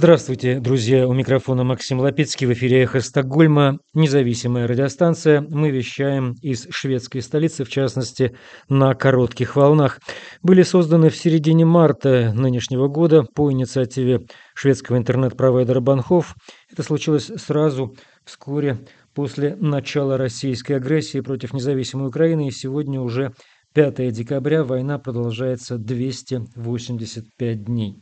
[0.00, 1.06] Здравствуйте, друзья!
[1.06, 2.46] У микрофона Максим Лапецкий.
[2.46, 3.80] В эфире «Эхо Стокгольма».
[3.92, 5.44] Независимая радиостанция.
[5.50, 8.34] Мы вещаем из шведской столицы, в частности,
[8.70, 10.00] на коротких волнах.
[10.42, 14.20] Были созданы в середине марта нынешнего года по инициативе
[14.54, 16.34] шведского интернет-провайдера Банхов.
[16.72, 17.94] Это случилось сразу,
[18.24, 18.78] вскоре
[19.14, 22.48] после начала российской агрессии против независимой Украины.
[22.48, 23.32] И сегодня уже
[23.74, 24.64] 5 декабря.
[24.64, 27.98] Война продолжается 285 дней.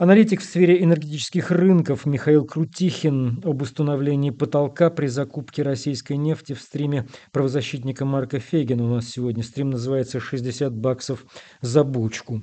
[0.00, 6.62] Аналитик в сфере энергетических рынков Михаил Крутихин об установлении потолка при закупке российской нефти в
[6.62, 8.82] стриме правозащитника Марка Фейгина.
[8.82, 11.26] У нас сегодня стрим называется «60 баксов
[11.60, 12.42] за бочку».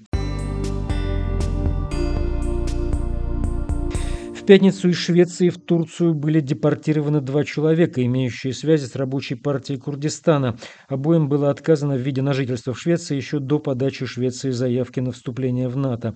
[4.48, 10.58] пятницу из Швеции в Турцию были депортированы два человека, имеющие связи с рабочей партией Курдистана.
[10.88, 15.12] Обоим было отказано в виде на жительство в Швеции еще до подачи Швеции заявки на
[15.12, 16.16] вступление в НАТО.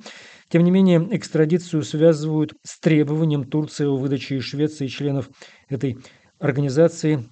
[0.51, 5.30] Тем не менее, экстрадицию связывают с требованием Турции о выдаче из Швеции членов
[5.69, 5.97] этой
[6.39, 7.23] организации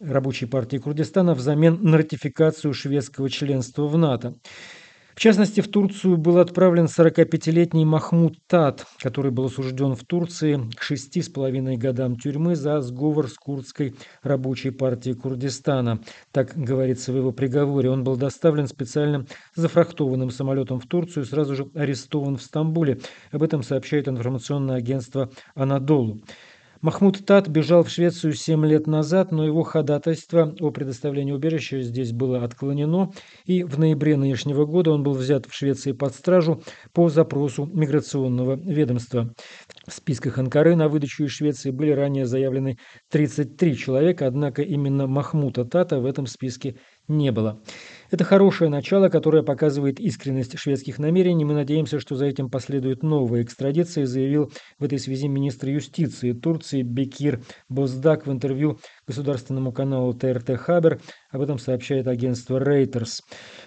[0.00, 4.34] рабочей партии Курдистана взамен на ратификацию шведского членства в НАТО.
[5.14, 10.82] В частности, в Турцию был отправлен 45-летний Махмуд Тат, который был осужден в Турции к
[10.82, 16.00] шести с половиной годам тюрьмы за сговор с курдской рабочей партией Курдистана.
[16.30, 17.90] Так говорится в его приговоре.
[17.90, 23.00] Он был доставлен специальным зафрахтованным самолетом в Турцию и сразу же арестован в Стамбуле.
[23.30, 26.20] Об этом сообщает информационное агентство «Анадолу».
[26.82, 32.10] Махмуд Тат бежал в Швецию 7 лет назад, но его ходатайство о предоставлении убежища здесь
[32.10, 33.12] было отклонено,
[33.44, 36.60] и в ноябре нынешнего года он был взят в Швеции под стражу
[36.92, 39.32] по запросу миграционного ведомства.
[39.86, 42.78] В списках Анкары на выдачу из Швеции были ранее заявлены
[43.12, 47.62] 33 человека, однако именно Махмута Тата в этом списке не было.
[48.12, 51.46] Это хорошее начало, которое показывает искренность шведских намерений.
[51.46, 56.82] Мы надеемся, что за этим последует новая экстрадиция, заявил в этой связи министр юстиции Турции
[56.82, 58.78] Бекир Боздак в интервью
[59.12, 60.98] государственному каналу ТРТ Хабер.
[61.30, 63.20] Об этом сообщает агентство Reuters.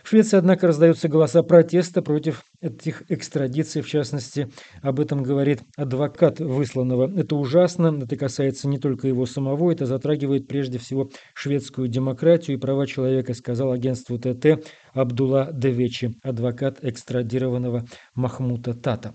[0.03, 3.83] В Швеции, однако, раздаются голоса протеста против этих экстрадиций.
[3.83, 4.50] В частности,
[4.81, 7.11] об этом говорит адвокат высланного.
[7.16, 7.95] Это ужасно.
[8.01, 9.72] Это касается не только его самого.
[9.72, 16.83] Это затрагивает прежде всего шведскую демократию и права человека, сказал агентству ТТ Абдулла Девечи, адвокат
[16.83, 17.85] экстрадированного
[18.16, 19.13] Махмута Тата.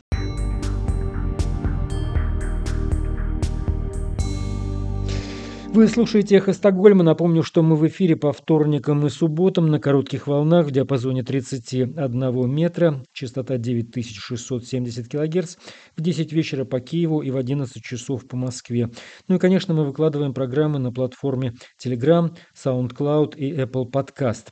[5.72, 7.04] Вы слушаете «Эхо Стокгольма».
[7.04, 12.50] Напомню, что мы в эфире по вторникам и субботам на коротких волнах в диапазоне 31
[12.50, 15.56] метра, частота 9670 кГц,
[15.96, 18.90] в 10 вечера по Киеву и в 11 часов по Москве.
[19.28, 24.48] Ну и, конечно, мы выкладываем программы на платформе Telegram, SoundCloud и Apple Podcast.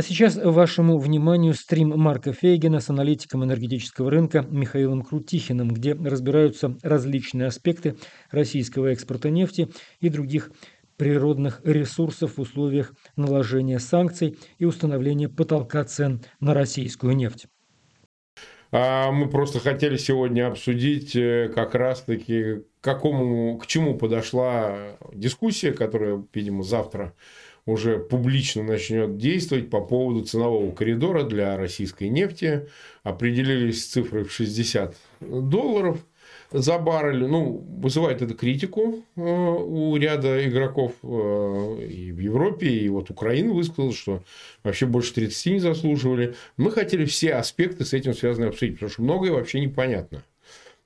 [0.00, 6.74] А сейчас вашему вниманию стрим Марка Фейгена с аналитиком энергетического рынка Михаилом Крутихиным, где разбираются
[6.82, 7.98] различные аспекты
[8.30, 9.68] российского экспорта нефти
[10.00, 10.52] и других
[10.96, 17.48] природных ресурсов в условиях наложения санкций и установления потолка цен на российскую нефть.
[18.72, 25.72] А мы просто хотели сегодня обсудить э, как раз-таки, к, какому, к чему подошла дискуссия,
[25.72, 27.14] которая, видимо, завтра
[27.66, 32.68] уже публично начнет действовать по поводу ценового коридора для российской нефти.
[33.02, 35.98] Определились цифры в 60 долларов
[36.52, 37.26] за баррель.
[37.26, 41.06] Ну, вызывает это критику э, у ряда игроков э,
[41.88, 44.22] и в Европе, и вот Украина высказала, что
[44.64, 46.34] вообще больше 30 не заслуживали.
[46.56, 50.22] Мы хотели все аспекты с этим связанные обсудить, потому что многое вообще непонятно.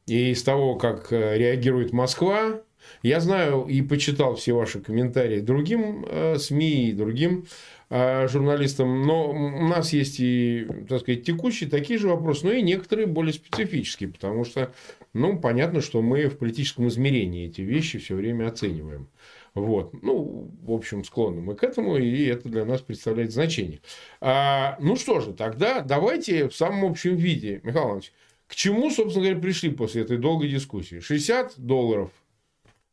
[0.06, 2.60] И из того, как э, реагирует Москва,
[3.02, 7.46] я знаю и почитал все ваши комментарии другим э, СМИ и другим
[7.90, 12.62] э, журналистам, но у нас есть и, так сказать, текущие такие же вопросы, но и
[12.62, 14.72] некоторые более специфические, потому что,
[15.12, 19.08] ну, понятно, что мы в политическом измерении эти вещи все время оцениваем.
[19.54, 19.92] Вот.
[20.02, 23.80] Ну, в общем, склонны мы к этому, и это для нас представляет значение.
[24.20, 28.12] А, ну что же, тогда давайте в самом общем виде, Михаил Иванович,
[28.48, 31.00] к чему, собственно говоря, пришли после этой долгой дискуссии?
[31.00, 32.10] 60 долларов–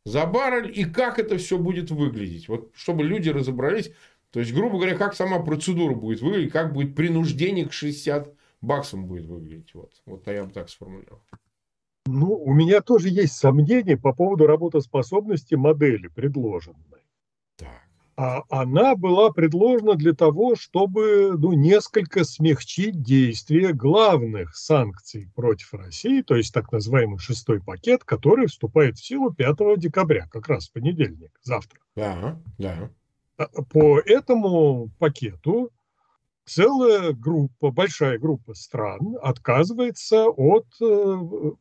[0.04, 2.48] за баррель и как это все будет выглядеть.
[2.48, 3.92] Вот чтобы люди разобрались,
[4.30, 8.32] то есть, грубо говоря, как сама процедура будет выглядеть, как будет принуждение к 60
[8.62, 9.74] баксам будет выглядеть.
[9.74, 11.20] Вот, вот я бы так сформулировал.
[12.06, 17.01] Ну, у меня тоже есть сомнения по поводу работоспособности модели предложенной.
[18.16, 26.20] А она была предложена для того, чтобы ну, несколько смягчить действие главных санкций против России,
[26.20, 30.72] то есть так называемый шестой пакет, который вступает в силу 5 декабря, как раз в
[30.72, 31.80] понедельник, завтра.
[31.96, 32.90] Да, да.
[33.38, 35.70] А, по этому пакету
[36.44, 41.52] целая группа, большая группа стран отказывается от э,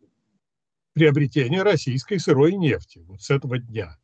[0.93, 3.97] приобретения российской сырой нефти вот с этого дня.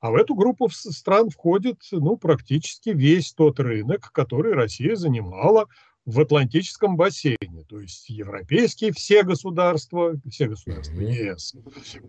[0.00, 5.66] А в эту группу стран входит ну, практически весь тот рынок, который Россия занимала
[6.06, 11.54] в Атлантическом бассейне, то есть европейские все государства, все государства ЕС,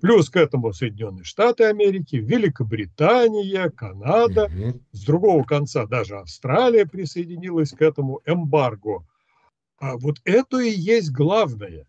[0.02, 4.50] плюс к этому Соединенные Штаты Америки, Великобритания, Канада,
[4.94, 9.06] с другого конца даже Австралия присоединилась к этому эмбарго.
[9.78, 11.86] А вот это и есть главное.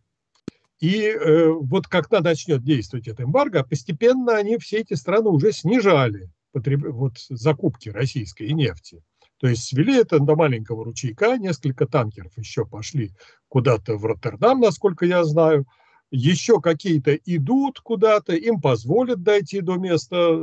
[0.82, 6.28] И э, вот когда начнет действовать это эмбарго, постепенно они все эти страны уже снижали
[6.50, 6.82] потреб...
[6.88, 9.00] вот, закупки российской нефти.
[9.38, 13.12] То есть свели это до маленького ручейка, несколько танкеров еще пошли
[13.46, 15.66] куда-то в Роттердам, насколько я знаю.
[16.10, 20.36] Еще какие-то идут куда-то, им позволят дойти до места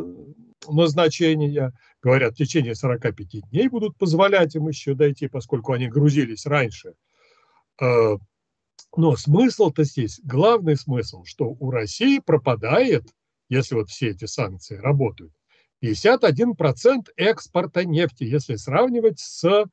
[0.69, 1.73] назначения.
[2.01, 6.93] Говорят, в течение 45 дней будут позволять им еще дойти, поскольку они грузились раньше.
[7.81, 8.15] Э,
[8.95, 13.03] но смысл-то здесь, главный смысл, что у России пропадает,
[13.49, 15.31] если вот все эти санкции работают,
[15.83, 19.65] 51% экспорта нефти, если сравнивать с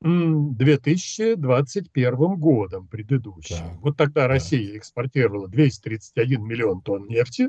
[0.00, 3.56] 2021 годом предыдущим.
[3.56, 3.78] Да.
[3.80, 7.48] Вот тогда Россия экспортировала 231 миллион тонн нефти.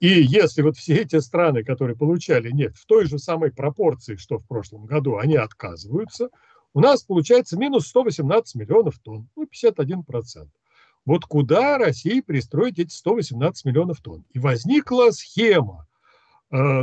[0.00, 4.38] И если вот все эти страны, которые получали нефть в той же самой пропорции, что
[4.38, 6.28] в прошлом году, они отказываются–
[6.74, 10.48] у нас получается минус 118 миллионов тонн, ну 51%.
[11.06, 14.24] Вот куда России пристроить эти 118 миллионов тонн?
[14.32, 15.86] И возникла схема.
[16.50, 16.82] Э,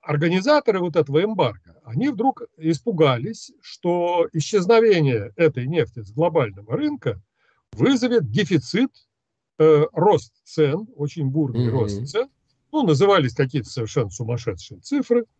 [0.00, 7.20] организаторы вот этого эмбарго, они вдруг испугались, что исчезновение этой нефти с глобального рынка
[7.72, 8.92] вызовет дефицит,
[9.58, 11.70] э, рост цен, очень бурный mm-hmm.
[11.70, 12.28] рост цен.
[12.70, 15.24] Ну, назывались какие-то совершенно сумасшедшие цифры–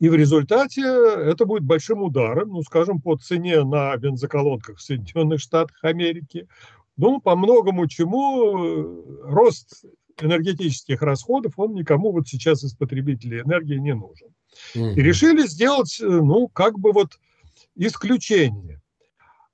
[0.00, 5.40] и в результате это будет большим ударом, ну, скажем, по цене на бензоколонках в Соединенных
[5.40, 6.48] Штатах Америки.
[6.96, 9.84] Ну, по многому чему э, рост
[10.18, 14.28] энергетических расходов, он никому вот сейчас из потребителей энергии не нужен.
[14.74, 14.94] Mm-hmm.
[14.94, 17.18] И решили сделать, э, ну, как бы вот
[17.76, 18.80] исключение.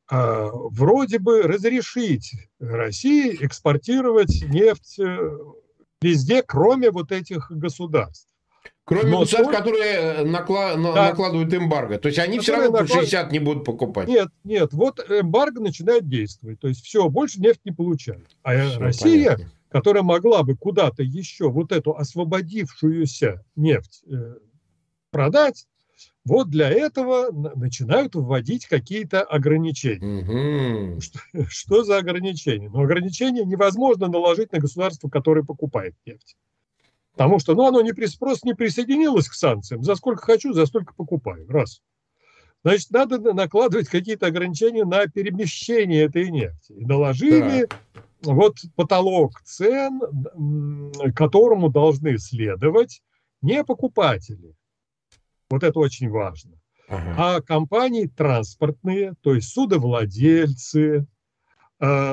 [0.08, 5.38] А, вроде бы разрешить России экспортировать нефть э,
[6.00, 8.28] везде, кроме вот этих государств.
[8.87, 9.59] Кроме Но государств, сколько...
[9.59, 10.77] которые э, накла...
[10.77, 11.09] да.
[11.09, 11.99] накладывают эмбарго.
[11.99, 12.88] То есть они все равно наклад...
[12.88, 14.06] по 60 не будут покупать.
[14.06, 14.73] Нет, нет.
[14.73, 16.61] Вот эмбарго начинает действовать.
[16.61, 18.29] То есть все, больше нефть не получают.
[18.44, 19.53] А все, Россия, понятно.
[19.71, 24.37] которая могла бы куда-то еще вот эту освободившуюся нефть э,
[25.11, 25.67] продать,
[26.25, 30.93] вот для этого начинают вводить какие-то ограничения.
[30.93, 31.00] Угу.
[31.00, 31.19] Что,
[31.49, 32.69] что за ограничения?
[32.69, 36.37] Но ограничения невозможно наложить на государство, которое покупает нефть.
[37.16, 39.82] Потому что ну, оно не, просто не присоединилось к санкциям.
[39.82, 41.48] За сколько хочу, за столько покупаю.
[41.48, 41.80] Раз.
[42.62, 46.72] Значит, надо накладывать какие-то ограничения на перемещение этой нефти.
[46.72, 47.68] И наложили
[48.20, 48.32] да.
[48.32, 50.02] вот потолок цен,
[51.14, 53.00] которому должны следовать
[53.40, 54.54] не покупатели.
[55.48, 56.52] Вот это очень важно.
[56.88, 57.14] Ага.
[57.16, 61.06] А компании транспортные, то есть судовладельцы,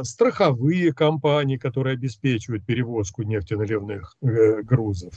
[0.03, 5.13] страховые компании, которые обеспечивают перевозку нефтеналивных э, грузов,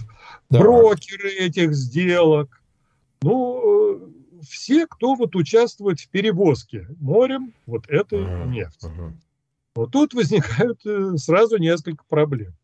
[0.50, 0.60] да.
[0.60, 2.62] брокеры этих сделок,
[3.22, 8.86] ну, э, все, кто вот участвует в перевозке морем вот этой ага, нефти.
[8.86, 9.12] Ага.
[9.74, 12.54] Вот тут возникают э, сразу несколько проблем.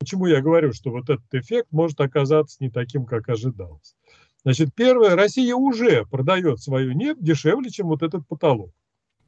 [0.00, 3.94] Почему я говорю, что вот этот эффект может оказаться не таким, как ожидалось.
[4.42, 8.72] Значит, первое, Россия уже продает свою нефть дешевле, чем вот этот потолок.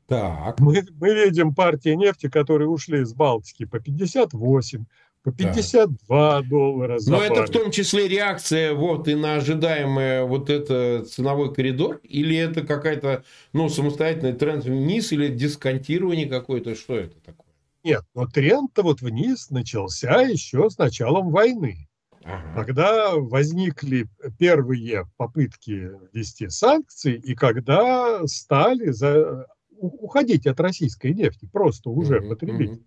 [0.06, 0.61] Так.
[0.61, 4.84] Мы, мы видим партии нефти, которые ушли из Балтики по 58,
[5.23, 6.42] по 52 да.
[6.42, 7.32] доллара за Но баррель.
[7.32, 12.00] это в том числе реакция вот и на ожидаемый вот это ценовой коридор?
[12.02, 16.75] Или это какая-то ну, самостоятельный тренд вниз или дисконтирование какое-то?
[16.75, 17.46] Что это такое?
[17.82, 21.88] Нет, но тренд-то вот вниз начался еще с началом войны.
[22.25, 22.64] Ага.
[22.64, 24.06] Когда возникли
[24.38, 29.46] первые попытки ввести санкции, и когда стали за
[29.78, 32.28] уходить от российской нефти, просто уже mm-hmm.
[32.28, 32.80] потребить.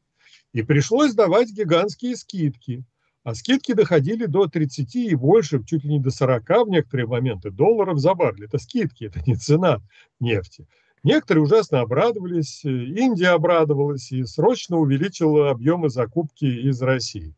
[0.53, 2.83] И пришлось давать гигантские скидки.
[3.23, 7.51] А скидки доходили до 30 и больше, чуть ли не до 40 в некоторые моменты
[7.51, 8.45] долларов за баррель.
[8.45, 9.81] Это скидки, это не цена
[10.19, 10.67] нефти.
[11.03, 17.35] Некоторые ужасно обрадовались, Индия обрадовалась и срочно увеличила объемы закупки из России.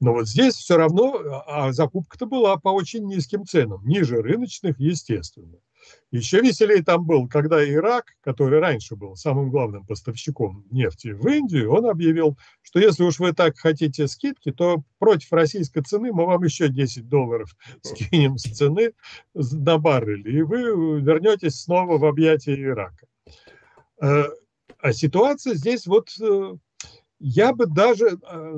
[0.00, 5.58] Но вот здесь все равно, а закупка-то была по очень низким ценам, ниже рыночных, естественно.
[6.10, 11.72] Еще веселее там был, когда Ирак, который раньше был самым главным поставщиком нефти в Индию,
[11.72, 16.42] он объявил, что если уж вы так хотите скидки, то против российской цены мы вам
[16.42, 18.92] еще 10 долларов скинем с цены
[19.34, 23.06] на баррель, и вы вернетесь снова в объятия Ирака.
[24.02, 24.24] Э,
[24.78, 26.54] а ситуация здесь вот э,
[27.20, 28.54] я бы даже э,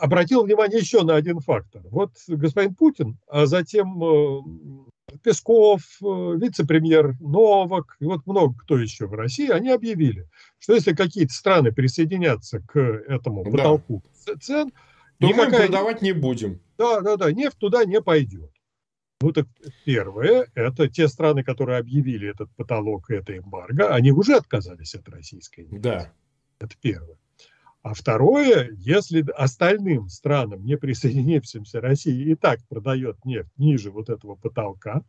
[0.00, 1.82] обратил внимание еще на один фактор.
[1.90, 4.86] Вот господин Путин, а затем
[5.22, 10.94] Песков, э, вице-премьер Новак, и вот много кто еще в России, они объявили, что если
[10.94, 14.34] какие-то страны присоединятся к этому потолку да.
[14.40, 14.70] цен,
[15.18, 15.50] то никакая...
[15.50, 16.60] мы продавать не будем.
[16.76, 18.50] Да, да, да, нефть туда не пойдет.
[19.20, 19.46] Ну так
[19.84, 25.62] первое, это те страны, которые объявили этот потолок, это эмбарго, они уже отказались от российской
[25.62, 25.78] нефти.
[25.78, 26.12] Да.
[26.60, 27.18] Это первое.
[27.82, 34.34] А второе, если остальным странам, не присоединившимся России, и так продает нефть ниже вот этого
[34.34, 35.02] потолка,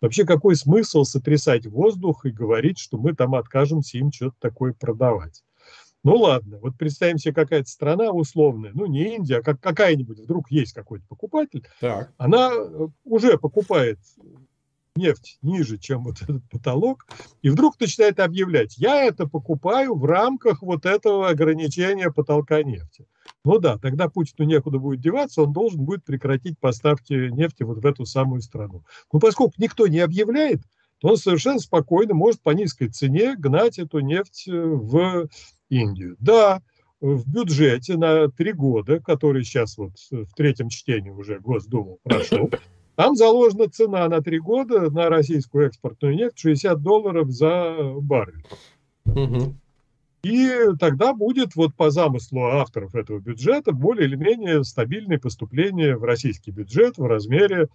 [0.00, 5.42] вообще какой смысл сотрясать воздух и говорить, что мы там откажемся им что-то такое продавать?
[6.04, 10.50] Ну ладно, вот представим себе какая-то страна условная, ну не Индия, а как какая-нибудь, вдруг
[10.50, 12.12] есть какой-то покупатель, так.
[12.18, 13.98] она э, уже покупает
[14.98, 17.06] нефть ниже, чем вот этот потолок,
[17.40, 23.06] и вдруг начинает объявлять, я это покупаю в рамках вот этого ограничения потолка нефти.
[23.44, 27.86] Ну да, тогда Путину некуда будет деваться, он должен будет прекратить поставки нефти вот в
[27.86, 28.84] эту самую страну.
[29.12, 30.60] Но поскольку никто не объявляет,
[31.00, 35.28] то он совершенно спокойно может по низкой цене гнать эту нефть э, в
[35.68, 36.16] Индию.
[36.18, 36.60] Да,
[37.00, 42.50] в бюджете на три года, который сейчас вот в третьем чтении уже Госдуму прошел,
[42.98, 48.44] там заложена цена на три года на российскую экспортную нефть 60 долларов за баррель.
[49.06, 49.54] Угу.
[50.24, 50.50] И
[50.80, 56.50] тогда будет вот по замыслу авторов этого бюджета более или менее стабильное поступление в российский
[56.50, 57.68] бюджет в размере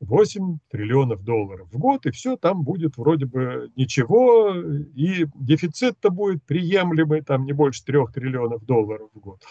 [0.00, 4.54] 8 триллионов долларов в год, и все там будет вроде бы ничего,
[4.94, 9.42] и дефицит-то будет приемлемый, там не больше 3 триллионов долларов в год.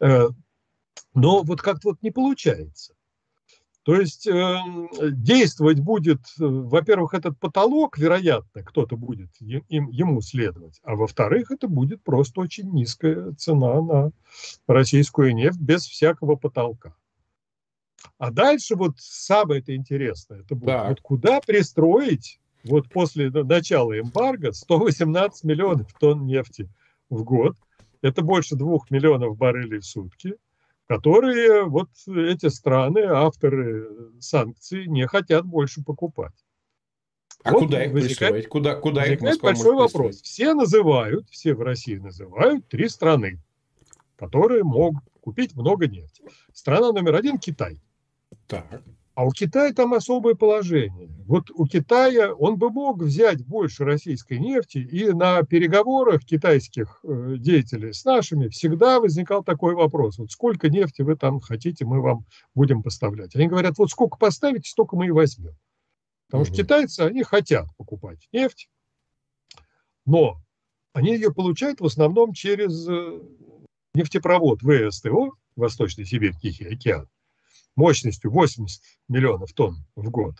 [0.00, 0.28] Э,
[1.12, 2.94] но вот как-то вот не получается.
[3.84, 4.60] То есть э,
[5.00, 11.66] действовать будет, э, во-первых, этот потолок, вероятно, кто-то будет им, ему следовать, а во-вторых, это
[11.66, 14.12] будет просто очень низкая цена на
[14.68, 16.94] российскую нефть без всякого потолка.
[18.18, 24.52] А дальше вот самое это интересное, это будет вот куда пристроить вот после начала эмбарго
[24.52, 26.68] 118 миллионов тонн нефти
[27.10, 27.56] в год,
[28.00, 30.36] это больше двух миллионов баррелей в сутки–
[30.88, 33.88] которые вот эти страны, авторы
[34.20, 36.32] санкций, не хотят больше покупать.
[37.44, 40.22] А вот куда их возникает, Куда, куда их Москва большой вопрос.
[40.22, 43.40] Все называют, все в России называют три страны,
[44.16, 46.22] которые могут купить много нефти.
[46.52, 47.80] Страна номер один– Китай.
[48.46, 48.82] Так.
[49.14, 51.10] А у Китая там особое положение.
[51.26, 57.34] Вот у Китая он бы мог взять больше российской нефти, и на переговорах китайских э,
[57.36, 60.16] деятелей с нашими всегда возникал такой вопрос.
[60.16, 63.36] Вот сколько нефти вы там хотите, мы вам будем поставлять.
[63.36, 65.56] Они говорят, вот сколько поставите, столько мы и возьмем.
[66.28, 68.70] Потому что китайцы, они хотят покупать нефть,
[70.06, 70.40] но
[70.94, 73.20] они ее получают в основном через э,
[73.92, 77.08] нефтепровод ВСТО, Восточный Сибирь, Тихий океан
[77.76, 80.36] мощностью 80 миллионов тонн в год.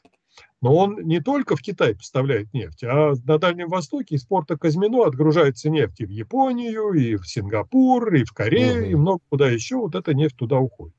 [0.61, 5.03] Но он не только в Китай поставляет нефть, а на Дальнем Востоке из порта Казмино
[5.03, 8.91] отгружается нефть и в Японию, и в Сингапур, и в Корею, угу.
[8.91, 9.77] и много куда еще.
[9.77, 10.95] Вот эта нефть туда уходит.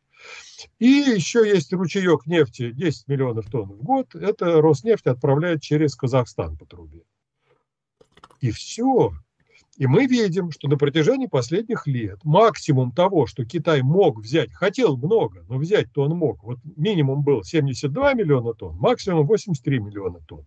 [0.80, 4.16] И еще есть ручеек нефти 10 миллионов тонн в год.
[4.16, 7.04] Это Роснефть отправляет через Казахстан по трубе.
[8.40, 9.14] И все.
[9.78, 14.98] И мы видим, что на протяжении последних лет максимум того, что Китай мог взять, хотел
[14.98, 16.44] много, но взять-то он мог.
[16.44, 20.46] Вот минимум был 72 миллиона тонн, максимум 83 миллиона тонн.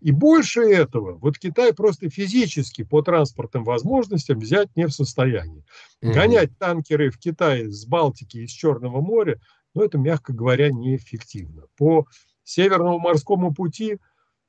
[0.00, 5.64] И больше этого, вот Китай просто физически по транспортным возможностям взять не в состоянии.
[6.02, 6.12] Угу.
[6.12, 9.40] Гонять танкеры в Китай с Балтики из Черного моря,
[9.74, 11.64] ну это, мягко говоря, неэффективно.
[11.76, 12.06] По
[12.44, 13.98] Северному морскому пути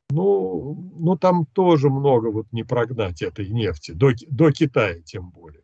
[0.09, 5.63] ну, ну там тоже много вот не прогнать этой нефти, до, до Китая тем более.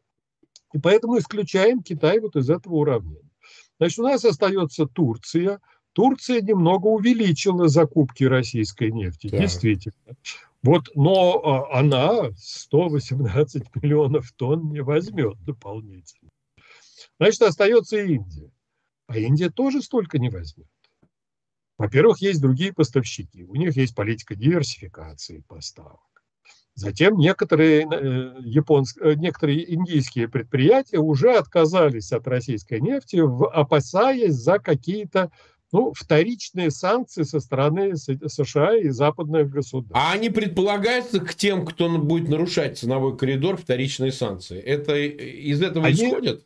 [0.74, 3.30] И поэтому исключаем Китай вот из этого уравнения.
[3.78, 5.60] Значит, у нас остается Турция.
[5.94, 9.40] Турция немного увеличила закупки российской нефти, да.
[9.40, 10.16] действительно.
[10.62, 16.30] Вот, но а, она 118 миллионов тонн не возьмет дополнительно.
[17.20, 18.52] Значит, остается Индия.
[19.08, 20.68] А Индия тоже столько не возьмет.
[21.78, 26.00] Во-первых, есть другие поставщики, у них есть политика диверсификации поставок.
[26.76, 28.98] Затем некоторые, э, японск...
[29.02, 33.22] Э, некоторые индийские предприятия уже отказались от российской нефти,
[33.54, 35.32] опасаясь за какие-то
[35.72, 39.96] ну, вторичные санкции со стороны США и западных государств.
[39.96, 44.60] А они предполагаются к тем, кто будет нарушать ценовой коридор, вторичные санкции?
[44.60, 46.46] Это из этого они, исходит?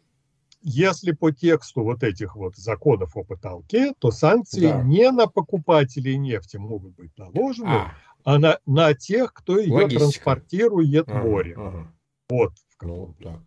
[0.61, 4.81] Если по тексту вот этих вот законов о потолке, то санкции да.
[4.81, 9.99] не на покупателей нефти могут быть наложены, а, а на, на тех, кто ее Логистика.
[9.99, 11.55] транспортирует ага, море.
[11.57, 11.93] Ага.
[12.29, 12.53] Вот.
[12.81, 13.41] Ну, да.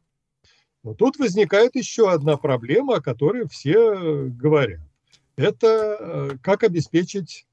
[0.83, 4.81] Но тут возникает еще одна проблема, о которой все говорят.
[5.37, 7.47] Это э, как обеспечить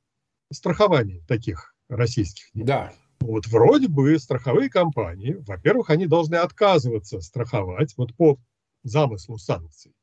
[0.51, 2.67] страхование таких российских денег.
[2.67, 2.93] Да.
[3.19, 8.39] Вот вроде бы страховые компании, во-первых, они должны отказываться страховать вот по
[8.83, 9.93] замыслу санкций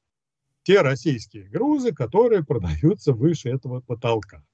[0.67, 4.45] те российские грузы, которые продаются выше этого потолка.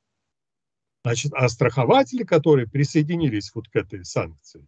[1.05, 4.67] Значит, а страхователи, которые присоединились вот к этой санкции,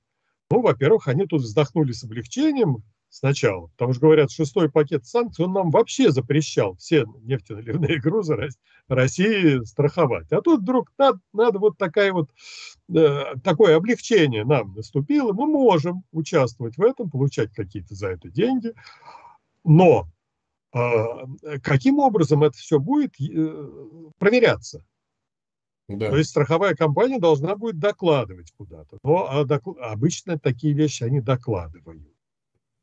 [0.50, 5.52] ну, во-первых, они тут вздохнули с облегчением сначала, потому что, говорят, шестой пакет санкций, он
[5.52, 8.48] нам вообще запрещал все нефтеналивные грузы
[8.88, 10.32] России страховать.
[10.32, 12.30] А тут вдруг надо, надо вот такая вот,
[12.94, 18.72] э, такое облегчение нам наступило, мы можем участвовать в этом, получать какие-то за это деньги,
[19.64, 20.08] но
[20.74, 21.26] а,
[21.62, 23.68] каким образом это все будет э,
[24.18, 24.84] проверяться?
[25.88, 26.10] Да.
[26.10, 28.98] То есть страховая компания должна будет докладывать куда-то.
[29.04, 29.74] Но а докл...
[29.80, 32.02] обычно такие вещи они докладывают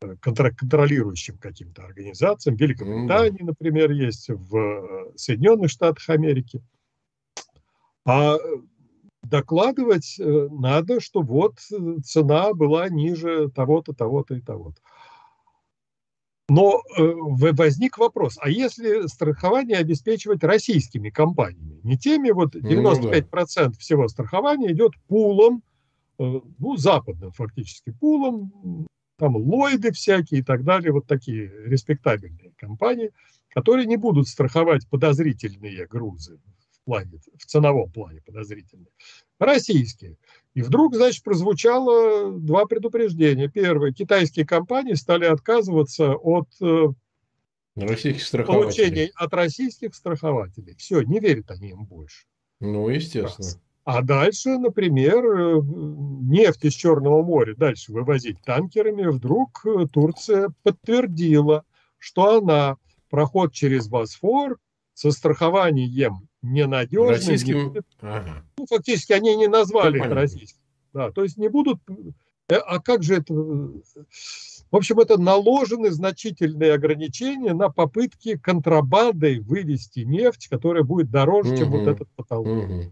[0.01, 0.55] э, контр...
[0.55, 2.55] контролирующим каким-то организациям.
[2.55, 6.63] В Великобритании, например, есть, в э, Соединенных Штатах Америки.
[8.05, 8.37] А
[9.21, 11.59] докладывать надо, что вот
[12.03, 14.81] цена была ниже того-то, того-то и того-то.
[16.53, 17.13] Но э,
[17.53, 23.71] возник вопрос, а если страхование обеспечивать российскими компаниями, не теми, вот 95% ну, да.
[23.79, 25.63] всего страхования идет пулом,
[26.19, 28.85] э, ну, западным фактически пулом,
[29.17, 33.11] там Ллойды всякие и так далее, вот такие респектабельные компании,
[33.47, 36.37] которые не будут страховать подозрительные грузы
[36.85, 38.91] плане, в ценовом плане подозрительные,
[39.39, 40.17] российские.
[40.53, 43.47] И вдруг, значит, прозвучало два предупреждения.
[43.47, 46.87] Первое, китайские компании стали отказываться от э,
[47.75, 50.75] российских получения от российских страхователей.
[50.75, 52.25] Все, не верят они им больше.
[52.59, 53.47] Ну, естественно.
[53.47, 53.59] Раз.
[53.83, 61.63] А дальше, например, э, нефть из Черного моря дальше вывозить танкерами, вдруг э, Турция подтвердила,
[61.97, 62.77] что она
[63.09, 64.57] проход через Босфор
[64.93, 67.09] со страхованием ненадежным.
[67.09, 67.73] Российским...
[67.73, 68.45] Не ага.
[68.57, 70.59] Ну, фактически они не назвали их российским.
[70.93, 71.79] Да, то есть не будут...
[72.49, 73.33] Э, а как же это...
[73.33, 81.57] В общем, это наложены значительные ограничения на попытки контрабандой вывести нефть, которая будет дороже, угу.
[81.57, 82.69] чем вот этот потолок.
[82.69, 82.91] Угу.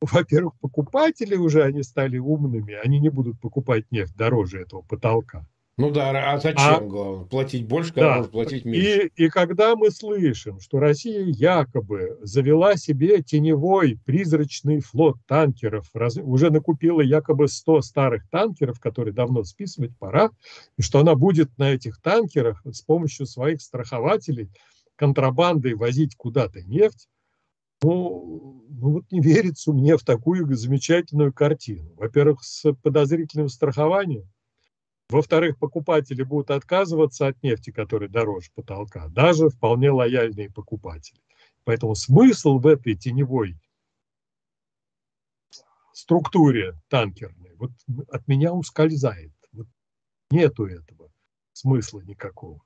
[0.00, 5.44] Во-первых, покупатели уже, они стали умными, они не будут покупать нефть дороже этого потолка.
[5.78, 7.24] Ну да, а зачем, а, главное?
[7.26, 9.10] Платить больше, когда да, можно платить меньше.
[9.14, 16.16] И, и когда мы слышим, что Россия якобы завела себе теневой призрачный флот танкеров, раз,
[16.16, 20.30] уже накупила якобы 100 старых танкеров, которые давно списывать пора,
[20.76, 24.50] и что она будет на этих танкерах с помощью своих страхователей
[24.96, 27.06] контрабандой возить куда-то нефть,
[27.84, 31.94] ну, ну вот не верится мне в такую замечательную картину.
[31.94, 34.28] Во-первых, с подозрительным страхованием,
[35.08, 41.20] во-вторых, покупатели будут отказываться от нефти, которая дороже потолка, даже вполне лояльные покупатели.
[41.64, 43.56] Поэтому смысл в этой теневой
[45.92, 47.72] структуре танкерной вот
[48.08, 49.32] от меня ускользает.
[49.52, 49.66] Вот
[50.30, 51.10] нету этого
[51.52, 52.60] смысла никакого.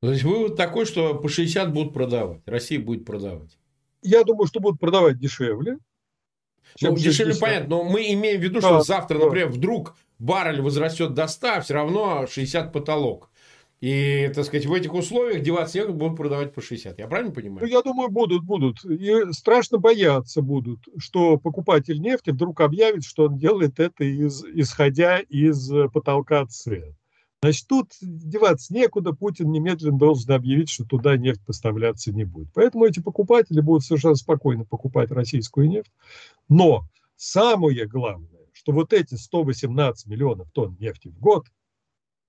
[0.00, 3.58] То есть вывод такой, что по 60 будут продавать, Россия будет продавать.
[4.02, 5.78] Я думаю, что будут продавать дешевле.
[6.80, 9.24] Ну, дешевле понятно, но мы имеем в виду, что да, завтра, да.
[9.24, 13.30] например, вдруг баррель возрастет до 100, все равно 60 потолок.
[13.80, 16.98] И, так сказать, в этих условиях деваться некуда будут продавать по 60.
[16.98, 17.60] Я правильно понимаю?
[17.62, 18.84] Ну, я думаю, будут, будут.
[18.84, 25.20] И страшно бояться будут, что покупатель нефти вдруг объявит, что он делает это из, исходя
[25.20, 26.96] из потолка цен.
[27.40, 32.48] Значит, тут деваться некуда, Путин немедленно должен объявить, что туда нефть поставляться не будет.
[32.52, 35.92] Поэтому эти покупатели будут совершенно спокойно покупать российскую нефть.
[36.48, 36.82] Но
[37.14, 41.46] самое главное, что вот эти 118 миллионов тонн нефти в год,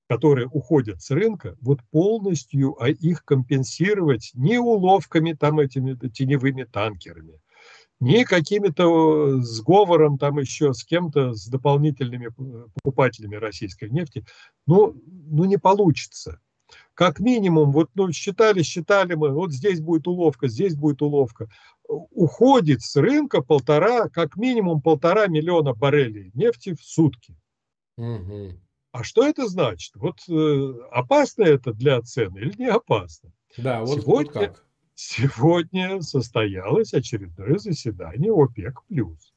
[0.08, 7.42] которые уходят с рынка, вот полностью а их компенсировать не уловками там этими теневыми танкерами,
[8.00, 12.30] не какими-то сговором там еще с кем-то, с дополнительными
[12.76, 14.24] покупателями российской нефти,
[14.68, 16.39] ну, ну не получится.
[16.94, 21.50] Как минимум, вот ну, считали, считали мы, вот здесь будет уловка, здесь будет уловка
[21.89, 27.36] уходит с рынка полтора, как минимум полтора миллиона баррелей нефти в сутки.
[27.97, 28.54] Угу.
[28.91, 29.95] А что это значит?
[29.95, 33.32] Вот э, опасно это для цены или не опасно?
[33.58, 34.65] Да, вот, сегодня, вот как.
[34.95, 38.82] Сегодня состоялось очередное заседание ОПЕК+.
[38.88, 39.34] плюс.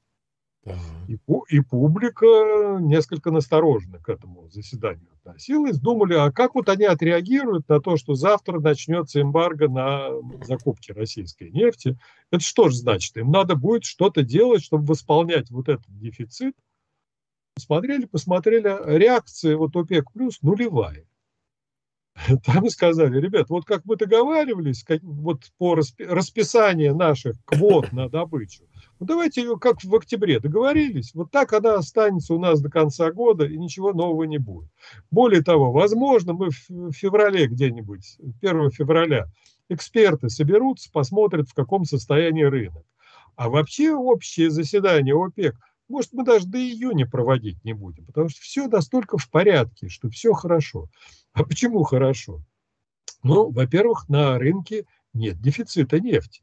[1.08, 5.78] И, и публика несколько настороженно к этому заседанию относилась.
[5.78, 10.10] Думали, а как вот они отреагируют на то, что завтра начнется эмбарго на
[10.44, 11.98] закупки российской нефти.
[12.30, 13.16] Это что же значит?
[13.16, 16.54] Им надо будет что-то делать, чтобы восполнять вот этот дефицит.
[17.56, 21.04] посмотрели, посмотрели, реакция вот ОПЕК плюс нулевая.
[22.44, 28.64] Там сказали, ребят, вот как мы договаривались, как, вот по расписанию наших квот на добычу,
[29.00, 33.10] ну давайте ее как в октябре договорились, вот так она останется у нас до конца
[33.12, 34.68] года и ничего нового не будет.
[35.10, 39.26] Более того, возможно, мы в феврале где-нибудь, 1 февраля,
[39.68, 42.84] эксперты соберутся, посмотрят, в каком состоянии рынок.
[43.36, 45.56] А вообще общее заседание ОПЕК,
[45.88, 50.08] может, мы даже до июня проводить не будем, потому что все настолько в порядке, что
[50.10, 50.88] все хорошо.
[51.32, 52.42] А почему хорошо?
[53.22, 56.42] Ну, во-первых, на рынке нет дефицита нефти.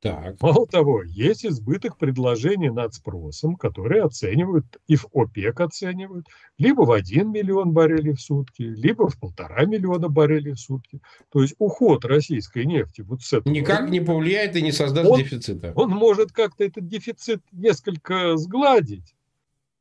[0.00, 0.40] Так.
[0.40, 6.92] Мало того, есть избыток предложений над спросом, которые оценивают, и в ОПЕК оценивают, либо в
[6.92, 11.00] 1 миллион баррелей в сутки, либо в полтора миллиона баррелей в сутки.
[11.30, 13.52] То есть уход российской нефти вот с этого...
[13.52, 15.72] Никак не повлияет и не создаст он, дефицита.
[15.76, 19.14] Он может как-то этот дефицит несколько сгладить,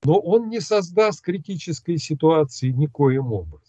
[0.04, 3.69] но он не создаст критической ситуации никоим образом.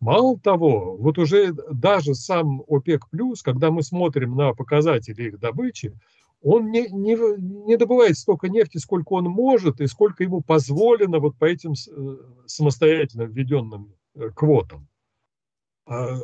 [0.00, 3.04] Мало того, вот уже даже сам ОПЕК+,
[3.44, 5.94] когда мы смотрим на показатели их добычи,
[6.42, 7.16] он не, не,
[7.66, 12.16] не добывает столько нефти, сколько он может и сколько ему позволено вот по этим э,
[12.46, 14.88] самостоятельно введенным э, квотам.
[15.86, 16.18] А,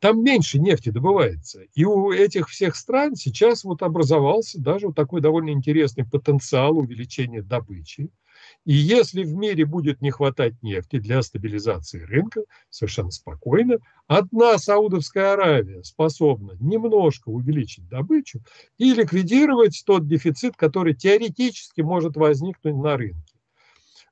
[0.00, 1.60] там меньше нефти добывается.
[1.74, 7.42] И у этих всех стран сейчас вот образовался даже вот такой довольно интересный потенциал увеличения
[7.42, 8.08] добычи.
[8.66, 15.32] И если в мире будет не хватать нефти для стабилизации рынка, совершенно спокойно, одна Саудовская
[15.32, 18.40] Аравия способна немножко увеличить добычу
[18.76, 23.34] и ликвидировать тот дефицит, который теоретически может возникнуть на рынке.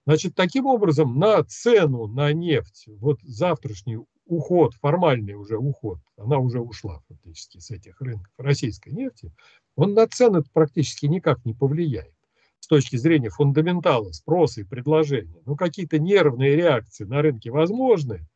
[0.07, 6.61] Значит, таким образом, на цену на нефть, вот завтрашний уход, формальный уже уход, она уже
[6.61, 9.31] ушла фактически с этих рынков российской нефти,
[9.77, 12.18] он на цены практически никак не повлияет
[12.61, 18.27] с точки зрения фундаментала спроса и предложения, ну, какие-то нервные реакции на рынке возможны,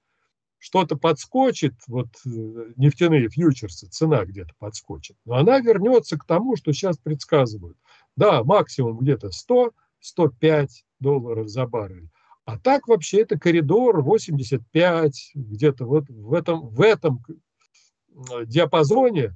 [0.62, 2.30] что-то подскочит, вот э,
[2.76, 7.76] нефтяные фьючерсы, цена где-то подскочит, но она вернется к тому, что сейчас предсказывают.
[8.14, 10.68] Да, максимум где-то 100-105
[11.00, 12.08] долларов за баррель.
[12.44, 19.34] А так вообще это коридор 85, где-то вот в этом, в этом э, диапазоне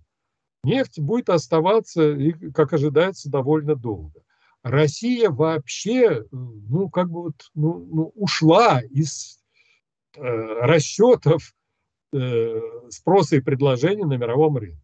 [0.62, 2.16] нефть будет оставаться,
[2.55, 4.22] как ожидается, довольно долго.
[4.66, 9.38] Россия вообще, ну, как бы вот, ну, ну, ушла из
[10.16, 11.55] э, расчетов
[12.12, 14.83] э, спроса и предложения на мировом рынке.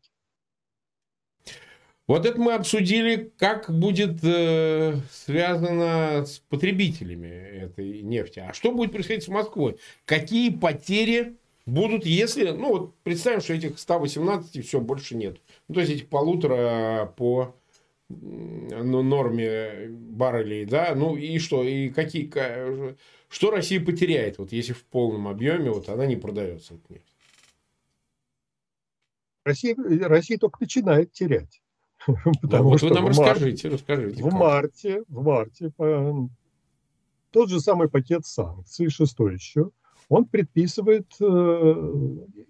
[2.06, 8.38] Вот это мы обсудили, как будет э, связано с потребителями этой нефти.
[8.38, 9.78] А что будет происходить с Москвой?
[10.04, 12.50] Какие потери будут, если...
[12.50, 15.40] Ну, вот представим, что этих 118 все больше нет.
[15.66, 17.56] Ну, то есть, этих полутора по
[18.08, 22.30] норме баррелей, да, ну и что, и какие,
[23.28, 27.14] что Россия потеряет, вот если в полном объеме вот она не продается эта нефть?
[29.44, 29.74] Россия,
[30.08, 31.62] Россия только начинает терять.
[32.42, 34.22] Потому вот что вы нам расскажите, расскажите.
[34.22, 34.38] В как.
[34.38, 36.28] марте, в марте по,
[37.30, 39.70] тот же самый пакет санкций, шестой еще,
[40.08, 41.24] он предписывает э,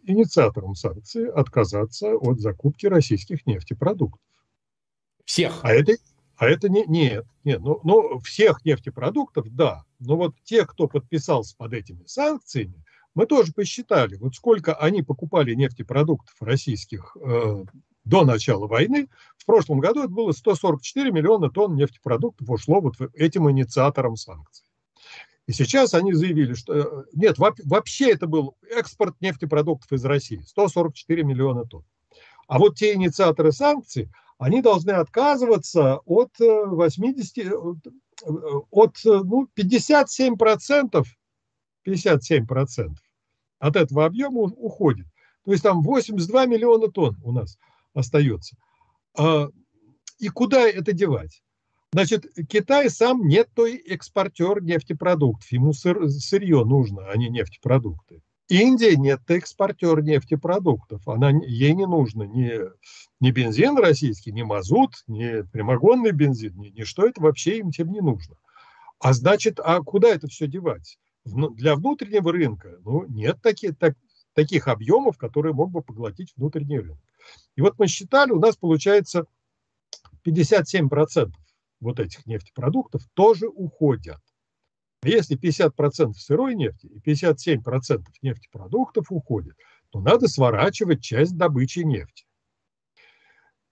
[0.05, 4.21] инициаторам санкций отказаться от закупки российских нефтепродуктов.
[5.25, 5.61] Всех.
[5.63, 5.93] А это,
[6.37, 9.85] а это не, нет, нет, ну, ну, всех нефтепродуктов, да.
[10.01, 12.83] Но вот те, кто подписался под этими санкциями,
[13.15, 17.65] мы тоже посчитали, вот сколько они покупали нефтепродуктов российских э,
[18.05, 19.09] до начала войны.
[19.37, 24.67] В прошлом году это было 144 миллиона тонн нефтепродуктов ушло вот этим инициаторам санкций.
[25.47, 31.25] И сейчас они заявили, что э, нет, вообще это был экспорт нефтепродуктов из России, 144
[31.25, 31.85] миллиона тонн.
[32.49, 34.09] А вот те инициаторы санкций,
[34.43, 38.31] они должны отказываться от 80, э, э,
[38.71, 41.09] от ну, 57 процентов,
[41.85, 43.05] 57 процентов
[43.61, 45.07] от этого объема уходит.
[45.45, 47.57] То есть там 82 миллиона тонн у нас
[47.95, 48.57] остается.
[49.17, 49.49] А,
[50.19, 51.43] и куда это девать?
[51.93, 55.53] Значит, Китай сам не той экспортер нефтепродуктов.
[55.53, 58.23] Ему сыр, сырье нужно, а не нефтепродукты.
[58.53, 61.09] Индия нет экспортер нефтепродуктов.
[61.09, 62.61] Она, ей не нужно ни,
[63.19, 67.91] ни бензин российский, ни мазут, ни прямогонный бензин, ни, ни что это вообще им тем
[67.91, 68.37] не нужно.
[68.99, 70.99] А значит, а куда это все девать?
[71.25, 73.97] Для внутреннего рынка ну, нет таких, так,
[74.35, 76.99] таких объемов, которые мог бы поглотить внутренний рынок.
[77.57, 79.25] И вот мы считали, у нас получается
[80.27, 81.33] 57%
[81.81, 84.21] вот этих нефтепродуктов тоже уходят.
[85.05, 89.57] Если 50% сырой нефти и 57% нефтепродуктов уходит,
[89.91, 92.25] то надо сворачивать часть добычи нефти.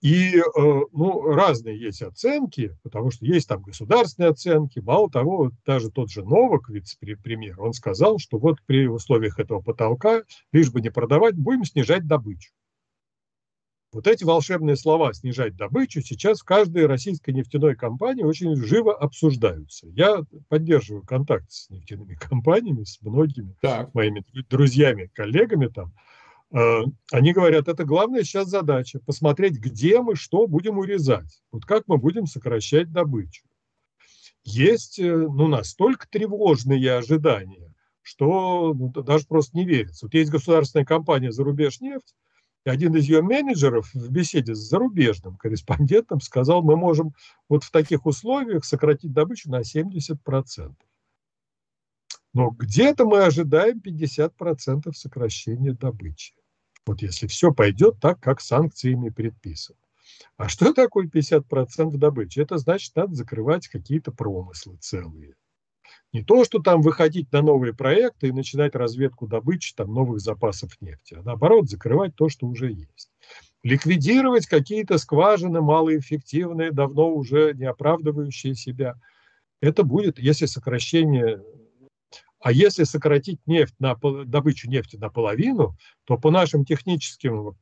[0.00, 4.80] И э, ну, разные есть оценки, потому что есть там государственные оценки.
[4.80, 10.22] Мало того, даже тот же Новак, вице-премьер, он сказал, что вот при условиях этого потолка,
[10.52, 12.50] лишь бы не продавать, будем снижать добычу.
[13.92, 19.88] Вот эти волшебные слова «снижать добычу» сейчас в каждой российской нефтяной компании очень живо обсуждаются.
[19.88, 23.92] Я поддерживаю контакт с нефтяными компаниями, с многими так.
[23.92, 25.92] моими друзьями, коллегами там.
[26.52, 31.84] Э, они говорят, это главная сейчас задача– посмотреть, где мы что будем урезать, вот как
[31.88, 33.44] мы будем сокращать добычу.
[34.44, 40.06] Есть э, ну, настолько тревожные ожидания, что ну, даже просто не верится.
[40.06, 42.14] Вот есть государственная компания «Зарубежнефть»,
[42.66, 47.14] и один из ее менеджеров в беседе с зарубежным корреспондентом сказал, мы можем
[47.48, 50.74] вот в таких условиях сократить добычу на 70%.
[52.32, 56.34] Но где-то мы ожидаем 50% сокращения добычи.
[56.86, 59.78] Вот если все пойдет так, как санкциями предписано.
[60.36, 62.40] А что такое 50% добычи?
[62.40, 65.34] Это значит, надо закрывать какие-то промыслы целые.
[66.12, 70.72] Не то, что там выходить на новые проекты и начинать разведку добычи там, новых запасов
[70.80, 73.10] нефти, а наоборот закрывать то, что уже есть.
[73.62, 78.94] Ликвидировать какие-то скважины малоэффективные, давно уже не оправдывающие себя.
[79.60, 81.42] Это будет, если сокращение
[82.40, 83.94] а если сократить нефть на,
[84.24, 87.56] добычу нефти наполовину, то по нашим техническим вот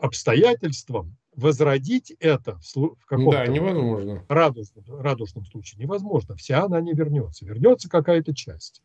[0.00, 4.24] обстоятельствам возродить это в, каком-то да, невозможно.
[4.28, 6.36] Радужном, радужном случае невозможно.
[6.36, 7.44] Вся она не вернется.
[7.44, 8.82] Вернется какая-то часть,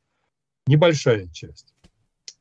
[0.68, 1.74] небольшая часть.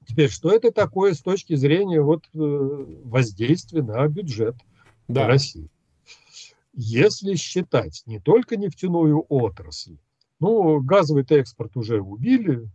[0.06, 4.56] Теперь, что это такое с точки зрения вот, э, воздействия на бюджет
[5.06, 5.26] да.
[5.26, 5.68] России?
[6.72, 9.98] Если считать не только нефтяную отрасль,
[10.40, 12.70] ну, газовый экспорт уже убили,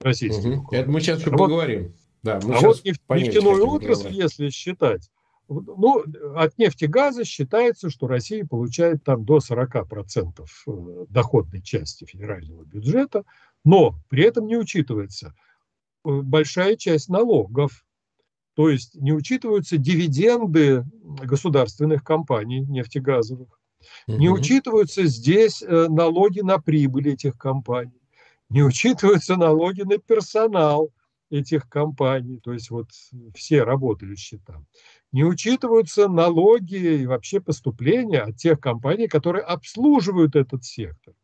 [0.00, 0.50] российский.
[0.50, 0.68] Угу.
[0.72, 1.82] Это мы сейчас еще а поговорим.
[1.84, 1.92] Вот,
[2.22, 5.10] да, мы а вот нефтяную отрасль, если считать,
[5.50, 6.04] ну,
[6.36, 12.64] от нефти и газа считается, что Россия получает там до 40% э, доходной части федерального
[12.64, 13.24] бюджета,
[13.64, 15.34] но при этом не учитывается
[16.04, 17.84] э, большая часть налогов,
[18.54, 23.48] то есть не учитываются дивиденды государственных компаний нефтегазовых,
[24.06, 28.00] не учитываются здесь э, налоги на прибыль этих компаний,
[28.50, 30.92] не учитываются налоги на персонал
[31.30, 32.90] этих компаний, то есть вот
[33.34, 34.66] все работающие там
[35.12, 41.14] не учитываются налоги и вообще поступления от тех компаний, которые обслуживают этот сектор.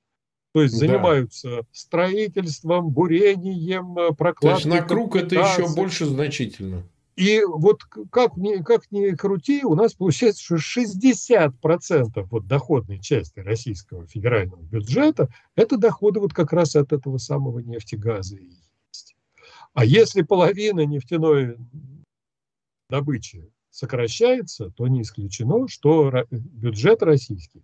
[0.52, 1.62] То есть занимаются да.
[1.70, 4.62] строительством, бурением, прокладкой.
[4.62, 6.82] То есть на круг это еще больше значительно.
[7.16, 13.40] И вот как ни, как ни крути, у нас получается, что 60% вот доходной части
[13.40, 18.50] российского федерального бюджета– это доходы вот как раз от этого самого нефтегаза и.
[19.76, 21.58] А если половина нефтяной
[22.88, 27.62] добычи сокращается, то не исключено, что бюджет российский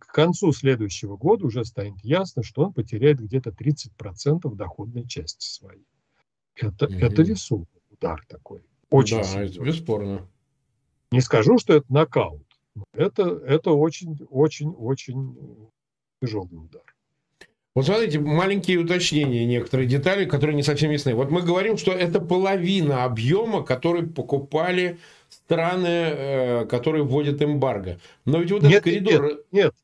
[0.00, 5.86] к концу следующего года уже станет ясно, что он потеряет где-то 30% доходной части своей.
[6.56, 8.64] Это, mm это весомый удар такой.
[8.90, 10.28] Очень да, это бесспорно.
[11.12, 12.46] Не скажу, что это нокаут.
[12.92, 15.70] Это, это очень, очень, очень
[16.20, 16.93] тяжелый удар.
[17.74, 21.14] Вот смотрите, маленькие уточнения, некоторые детали, которые не совсем ясны.
[21.14, 27.98] Вот мы говорим, что это половина объема, который покупали страны, э, которые вводят эмбарго.
[28.24, 29.24] Но ведь вот нет, этот коридор...
[29.24, 29.74] Нет, нет,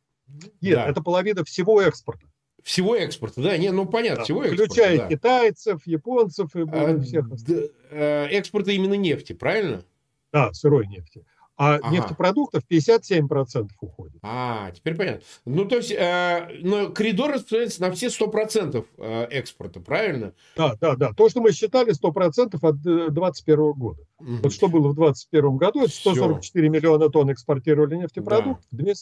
[0.60, 0.86] нет да.
[0.88, 2.26] это половина всего экспорта.
[2.62, 3.56] Всего экспорта, да?
[3.56, 4.64] Не, ну понятно, да, всего экспорта.
[4.66, 5.08] Включая да.
[5.08, 7.70] китайцев, японцев и а, всех остальных.
[7.90, 9.84] Э, экспорта именно нефти, правильно?
[10.32, 11.24] Да, сырой нефти
[11.60, 11.90] а ага.
[11.90, 14.16] нефтепродуктов 57% уходит.
[14.22, 15.20] А, теперь понятно.
[15.44, 20.32] Ну, то есть, э, но коридор распространяется на все 100% э, экспорта, правильно?
[20.56, 21.12] Да, да, да.
[21.12, 24.00] То, что мы считали 100% от 2021 э, года.
[24.20, 24.30] Угу.
[24.42, 26.70] Вот что было в 2021 году, это 144 все.
[26.70, 28.94] миллиона тонн экспортировали нефтепродуктов, да.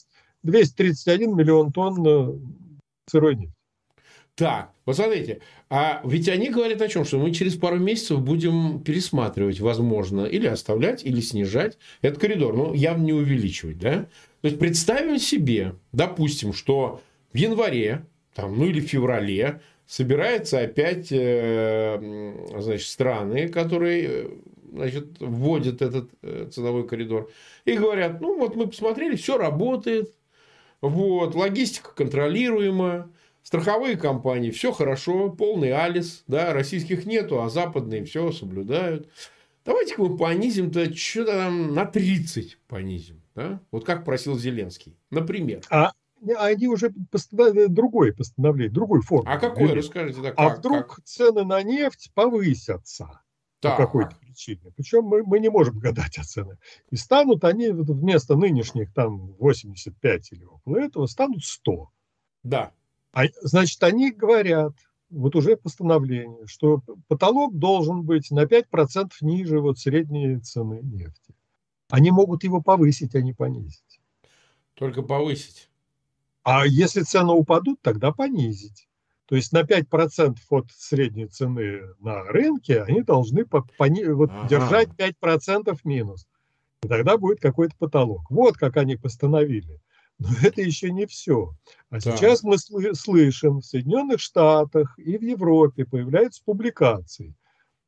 [0.42, 2.38] 231 миллион тонн э,
[3.07, 3.58] сырой нефти.
[4.38, 8.81] Так, вот смотрите, а ведь они говорят о чем, что мы через пару месяцев будем
[8.81, 14.07] пересматривать, возможно, или оставлять, или снижать этот коридор, ну, явно не увеличивать, да?
[14.42, 17.01] То есть, представим себе, допустим, что
[17.33, 24.31] в январе, там, ну, или в феврале собираются опять, э, значит, страны, которые,
[24.70, 27.29] значит, вводят этот э, ценовой коридор,
[27.64, 30.14] и говорят, ну, вот мы посмотрели, все работает,
[30.81, 33.09] вот, логистика контролируемая,
[33.42, 39.09] Страховые компании, все хорошо, полный алис, да, российских нету, а западные все соблюдают.
[39.64, 43.22] Давайте-ка мы понизим-то что-то там на 30 понизим.
[43.35, 43.61] Да?
[43.70, 45.62] Вот как просил Зеленский, например.
[45.70, 45.92] А
[46.37, 49.31] они уже постановили другое постановление, другую форму.
[49.31, 50.20] А какое, расскажите?
[50.20, 51.05] Да, а как, а вдруг как?
[51.05, 53.20] цены на нефть повысятся?
[53.61, 54.72] по какой-то причине.
[54.77, 56.59] Причем мы, мы не можем гадать о ценах.
[56.90, 61.90] И станут они вместо нынешних там 85 или около этого, станут 100.
[62.44, 62.72] Да.
[63.12, 64.75] А, значит, они говорят,
[65.11, 71.35] вот уже постановление, что потолок должен быть на 5% ниже вот средней цены нефти.
[71.90, 74.01] Они могут его повысить, а не понизить.
[74.75, 75.71] Только повысить.
[76.42, 78.88] А если цены упадут, тогда понизить.
[79.27, 84.05] То есть на 5% от средней цены на рынке они должны пони...
[84.05, 84.49] вот ага.
[84.49, 86.27] держать 5% минус.
[86.83, 88.31] И тогда будет какой-то потолок.
[88.31, 89.81] Вот как они постановили.
[90.18, 91.52] Но это еще не все.
[91.90, 92.00] А да.
[92.00, 97.35] сейчас мы слышим, в Соединенных Штатах и в Европе появляются публикации,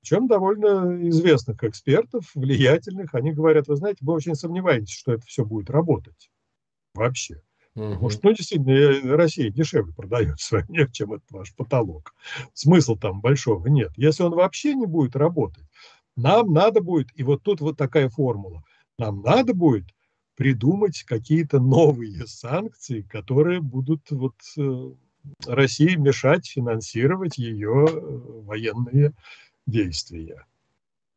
[0.00, 3.14] причем довольно известных экспертов, влиятельных.
[3.14, 6.30] Они говорят, вы знаете, мы очень сомневаемся, что это все будет работать
[6.94, 7.42] вообще.
[7.76, 8.00] Угу.
[8.00, 12.14] Может, ну, действительно, Россия дешевле продает свою нефть, чем этот ваш потолок.
[12.54, 13.92] Смысла там большого нет.
[13.96, 15.64] Если он вообще не будет работать,
[16.16, 18.62] нам надо будет, и вот тут вот такая формула,
[18.98, 19.86] нам надо будет
[20.40, 24.90] придумать какие-то новые санкции, которые будут вот э,
[25.46, 28.00] России мешать финансировать ее э,
[28.46, 29.12] военные
[29.66, 30.46] действия.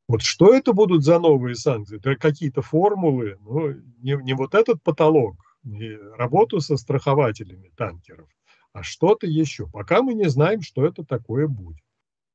[0.09, 1.99] Вот что это будут за новые санкции?
[1.99, 3.69] Это какие-то формулы, ну,
[4.01, 8.27] не, не вот этот потолок, не работу со страхователями танкеров,
[8.73, 9.69] а что-то еще.
[9.69, 11.79] Пока мы не знаем, что это такое будет.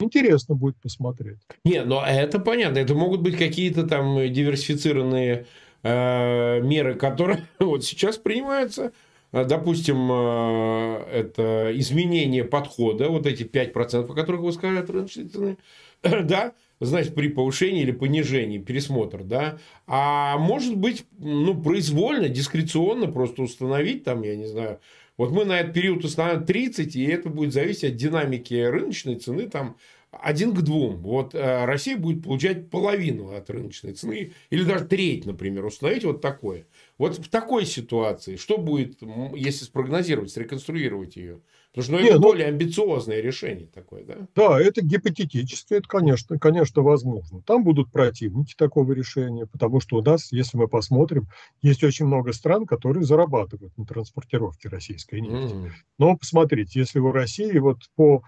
[0.00, 1.40] Интересно будет посмотреть.
[1.66, 2.78] Не, ну это понятно.
[2.78, 5.46] Это могут быть какие-то там диверсифицированные
[5.82, 8.92] меры, которые вот сейчас принимаются,
[9.32, 15.56] э, допустим, э, это изменение подхода, вот эти 5%, о которых вы сказали цены,
[16.02, 23.42] да, значит, при повышении или понижении, пересмотр, да, а может быть, ну, произвольно, дискреционно просто
[23.42, 24.80] установить там, я не знаю,
[25.16, 29.48] вот мы на этот период установим 30, и это будет зависеть от динамики рыночной цены
[29.48, 29.76] там
[30.10, 30.96] один к двум.
[31.02, 36.20] Вот э, Россия будет получать половину от рыночной цены, или даже треть, например, установить вот
[36.20, 36.66] такое.
[36.96, 39.00] Вот в такой ситуации, что будет,
[39.34, 41.40] если спрогнозировать, среконструировать ее?
[41.72, 44.16] Потому что ну, это ну, более амбициозное решение такое, да?
[44.34, 47.42] Да, это гипотетически, это, конечно, конечно, возможно.
[47.42, 51.28] Там будут противники такого решения, потому что у нас, если мы посмотрим,
[51.60, 55.54] есть очень много стран, которые зарабатывают на транспортировке российской нефти.
[55.54, 55.70] Mm.
[55.98, 58.22] Но посмотрите, если у России вот по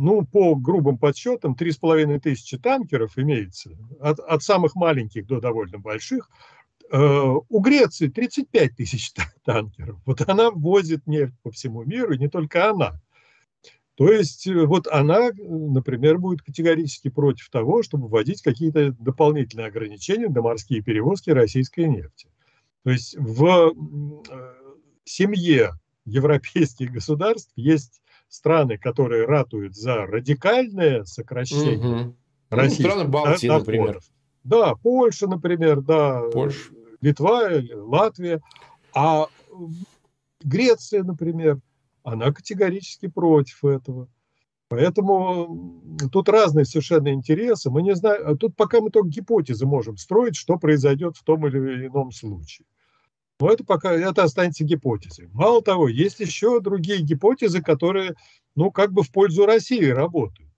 [0.00, 6.30] ну, по грубым подсчетам, 3,5 тысячи танкеров имеется, от, от самых маленьких до довольно больших.
[6.90, 6.98] Э,
[7.48, 9.12] у Греции 35 тысяч
[9.44, 10.00] танкеров.
[10.06, 13.00] Вот она возит нефть по всему миру, и не только она.
[13.94, 20.28] То есть э, вот она, например, будет категорически против того, чтобы вводить какие-то дополнительные ограничения
[20.28, 22.28] на морские перевозки российской нефти.
[22.82, 23.72] То есть в
[24.30, 24.54] э,
[25.04, 25.72] семье
[26.06, 32.16] европейских государств есть страны, которые ратуют за радикальное сокращение угу.
[32.48, 33.66] российских ну, страны Балтии, доходов.
[33.66, 34.00] например.
[34.44, 36.70] Да, Польша, например, да, Польша.
[37.02, 38.40] Литва, Латвия.
[38.94, 39.26] А
[40.42, 41.60] Греция, например,
[42.02, 44.08] она категорически против этого.
[44.68, 47.70] Поэтому тут разные совершенно интересы.
[47.70, 51.88] Мы не знаем, тут пока мы только гипотезы можем строить, что произойдет в том или
[51.88, 52.66] ином случае.
[53.40, 55.28] Но это пока это останется гипотезой.
[55.32, 58.14] Мало того, есть еще другие гипотезы, которые,
[58.54, 60.50] ну, как бы в пользу России работают.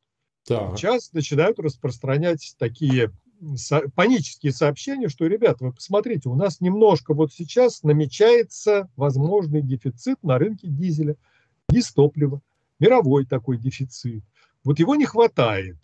[0.45, 0.77] Так.
[0.77, 3.13] Сейчас начинают распространять такие
[3.57, 10.23] со- панические сообщения, что, ребята, вы посмотрите, у нас немножко вот сейчас намечается возможный дефицит
[10.23, 11.17] на рынке дизеля,
[11.69, 12.41] дистоплива,
[12.81, 14.25] мировой такой дефицит.
[14.65, 15.77] Вот его не хватает.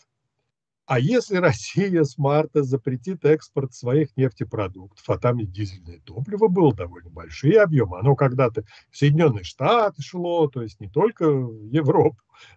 [0.89, 6.75] А если Россия с марта запретит экспорт своих нефтепродуктов, а там и дизельное топливо было
[6.75, 12.17] довольно большие объемы, оно когда-то в Соединенные Штаты шло, то есть не только в Европу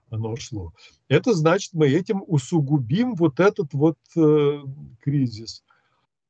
[0.10, 0.74] оно шло,
[1.10, 4.62] это значит, мы этим усугубим вот этот вот э,
[5.02, 5.66] кризис.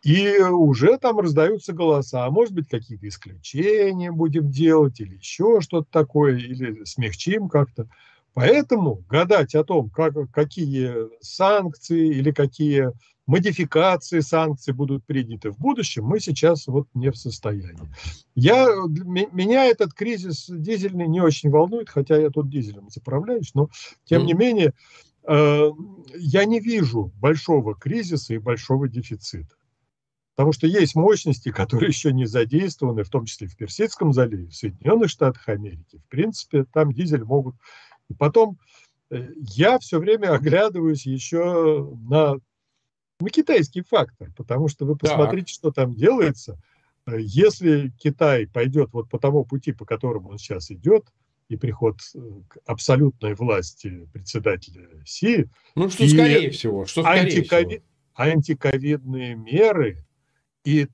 [0.01, 5.87] И уже там раздаются голоса, а может быть какие-то исключения будем делать или еще что-то
[5.91, 7.87] такое, или смягчим как-то.
[8.34, 12.91] Поэтому гадать о том, как, какие санкции или какие
[13.28, 17.94] модификации санкций будут приняты в будущем, мы сейчас вот не в состоянии.
[18.36, 18.67] Я,
[19.32, 23.69] меня этот кризис дизельный не очень волнует, хотя я тут дизелем заправляюсь, но
[24.06, 24.73] тем не менее
[25.27, 25.69] э,
[26.15, 29.56] я не вижу большого кризиса и большого дефицита.
[30.36, 34.56] Потому что есть мощности, которые еще не задействованы, в том числе в Персидском заливе, в
[34.56, 36.02] Соединенных Штатах Америки.
[36.06, 37.56] В принципе, там дизель могут
[38.13, 38.59] потом
[39.09, 42.35] э, я все время оглядываюсь еще на,
[43.19, 45.53] на китайский фактор, потому что вы посмотрите, так.
[45.53, 46.59] что там делается.
[47.05, 51.05] Э, если Китай пойдет вот по тому пути, по которому он сейчас идет,
[51.51, 55.49] и приход э, к абсолютной власти председателя Си.
[55.75, 57.65] Ну, что скорее всего, что скорее антикови...
[57.65, 57.83] всего.
[58.13, 60.05] Антиковидные меры
[60.63, 60.87] и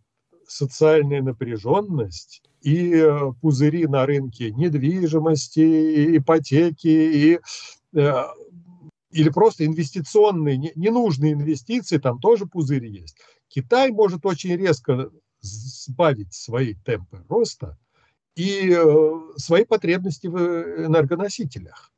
[0.47, 7.39] социальная напряженность и э, пузыри на рынке недвижимости, ипотеки, и,
[7.93, 8.24] э,
[9.12, 13.18] или просто инвестиционные, ненужные инвестиции, там тоже пузырь есть.
[13.47, 15.10] Китай может очень резко
[15.41, 17.78] сбавить свои темпы роста
[18.36, 21.91] и э, свои потребности в энергоносителях.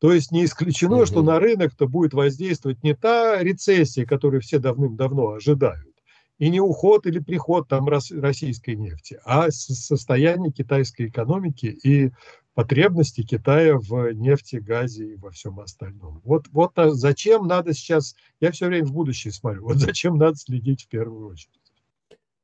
[0.00, 1.06] То есть не исключено, угу.
[1.06, 5.93] что на рынок-то будет воздействовать не та рецессия, которую все давным-давно ожидают,
[6.38, 12.10] и не уход или приход там российской нефти, а состояние китайской экономики и
[12.54, 16.20] потребности Китая в нефти, газе и во всем остальном.
[16.24, 20.84] Вот, вот зачем надо сейчас, я все время в будущее смотрю, вот зачем надо следить
[20.84, 21.60] в первую очередь.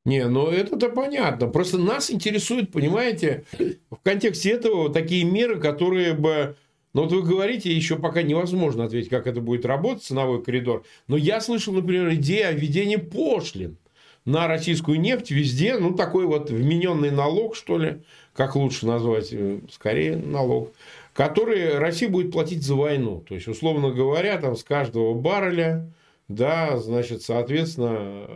[0.05, 1.47] Не, ну это-то понятно.
[1.49, 3.45] Просто нас интересует, понимаете,
[3.91, 6.57] в контексте этого такие меры, которые бы...
[6.93, 10.85] Ну, вот вы говорите, еще пока невозможно ответить, как это будет работать, ценовой коридор.
[11.07, 13.77] Но я слышал, например, идею о введении пошлин
[14.25, 18.03] на российскую нефть везде, ну, такой вот вмененный налог, что ли,
[18.33, 20.73] как лучше назвать, э, скорее налог,
[21.15, 23.25] который Россия будет платить за войну.
[23.27, 25.91] То есть, условно говоря, там с каждого барреля,
[26.29, 28.29] да, значит, соответственно,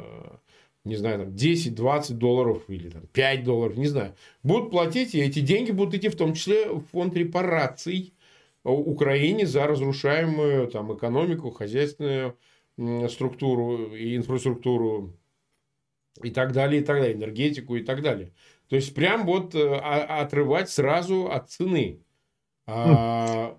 [0.85, 5.41] не знаю, там 10-20 долларов или там, 5 долларов, не знаю, будут платить, и эти
[5.41, 8.12] деньги будут идти в том числе в фонд репараций
[8.64, 12.37] Украине за разрушаемую там, экономику, хозяйственную
[13.09, 15.12] структуру и инфраструктуру
[16.23, 18.33] и так далее, и так далее, энергетику и так далее.
[18.69, 22.01] То есть, прям вот э, отрывать сразу от цены.
[22.67, 23.57] А...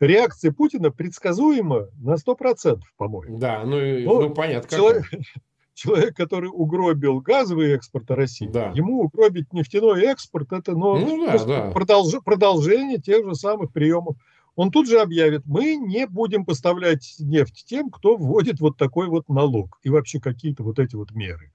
[0.00, 3.38] Реакция Путина предсказуема на 100%, по-моему.
[3.38, 4.76] Да, ну, ну, ну понятно.
[4.76, 5.04] Человек,
[5.74, 8.72] человек, который угробил газовый экспорт России, да.
[8.74, 11.70] ему угробить нефтяной экспорт, это ну, ну, да, да.
[11.70, 14.16] Продолж, продолжение тех же самых приемов.
[14.56, 19.28] Он тут же объявит, мы не будем поставлять нефть тем, кто вводит вот такой вот
[19.28, 21.52] налог и вообще какие-то вот эти вот меры.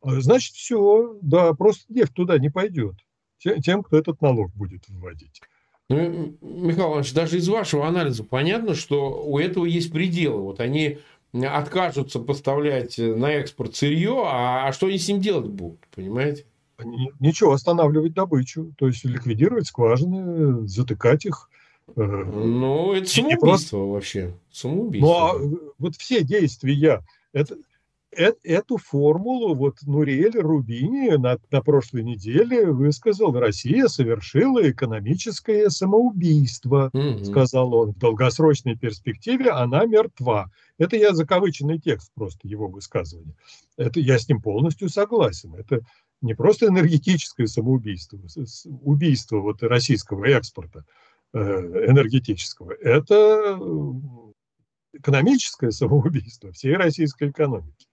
[0.00, 2.96] А, значит, все, да, просто нефть туда не пойдет
[3.62, 5.40] тем, кто этот налог будет вводить.
[5.88, 10.42] Ну, Михаил Иванович, даже из вашего анализа понятно, что у этого есть пределы.
[10.42, 10.98] Вот они
[11.32, 16.46] откажутся поставлять на экспорт сырье, а, а что они с ним делать будут, понимаете?
[17.20, 21.48] Ничего, останавливать добычу, то есть ликвидировать скважины, затыкать их.
[21.94, 23.76] Ну, это самоубийство просто...
[23.76, 24.34] вообще.
[24.50, 25.38] Самоубийство.
[25.38, 27.56] Ну, а вот все действия, это,
[28.12, 33.32] эту формулу вот Нуриэль Рубини на, на прошлой неделе высказал.
[33.32, 37.92] Россия совершила экономическое самоубийство, mm сказал он.
[37.92, 40.50] В долгосрочной перспективе она мертва.
[40.78, 43.34] Это я закавыченный текст просто его высказывания.
[43.76, 45.54] Это я с ним полностью согласен.
[45.54, 45.80] Это
[46.20, 48.18] не просто энергетическое самоубийство,
[48.82, 50.84] убийство вот российского экспорта
[51.32, 52.72] энергетического.
[52.72, 53.58] Это
[54.92, 57.86] экономическое самоубийство всей российской экономики.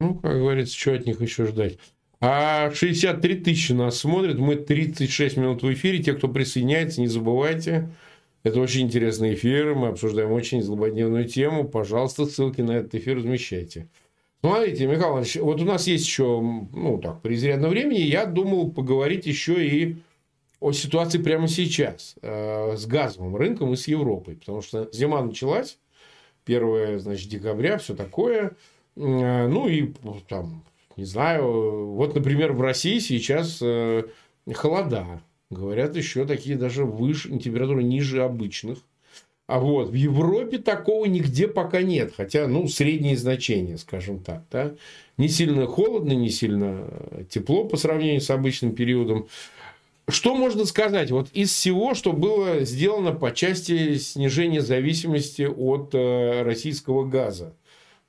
[0.00, 1.78] Ну, как говорится, что от них еще ждать.
[2.20, 4.38] А 63 тысячи нас смотрят.
[4.38, 6.02] Мы 36 минут в эфире.
[6.02, 7.90] Те, кто присоединяется, не забывайте.
[8.42, 9.74] Это очень интересный эфир.
[9.74, 11.68] Мы обсуждаем очень злободневную тему.
[11.68, 13.88] Пожалуйста, ссылки на этот эфир размещайте.
[14.40, 18.70] Смотрите, Михаил Иванович, вот у нас есть еще, ну так, при изрядном времени, я думал
[18.70, 19.96] поговорить еще и
[20.60, 24.36] о ситуации прямо сейчас э, с газовым рынком и с Европой.
[24.36, 25.78] Потому что зима началась,
[26.46, 28.56] 1 значит, декабря, все такое.
[28.96, 29.92] Э, ну и
[30.28, 30.64] там,
[30.96, 34.04] не знаю, вот, например, в России сейчас э,
[34.52, 35.22] холода.
[35.50, 38.78] Говорят, еще такие даже выше, температуры ниже обычных.
[39.46, 42.12] А вот в Европе такого нигде пока нет.
[42.14, 44.42] Хотя, ну, средние значения, скажем так.
[44.50, 44.74] Да?
[45.16, 46.86] Не сильно холодно, не сильно
[47.30, 49.26] тепло по сравнению с обычным периодом.
[50.08, 56.42] Что можно сказать вот из всего, что было сделано по части снижения зависимости от э,
[56.42, 57.54] российского газа?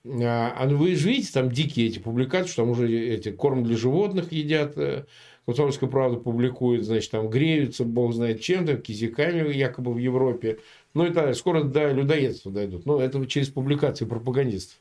[0.05, 3.75] А, а вы же видите, там дикие эти публикации, что там уже эти корм для
[3.75, 4.77] животных едят.
[4.77, 5.03] Э,
[5.45, 10.59] Комсомольская правда публикует, значит, там греются, бог знает чем-то, кизиками якобы в Европе.
[10.93, 12.85] Ну и так Скоро до людоедства дойдут.
[12.85, 14.77] Но это через публикации пропагандистов.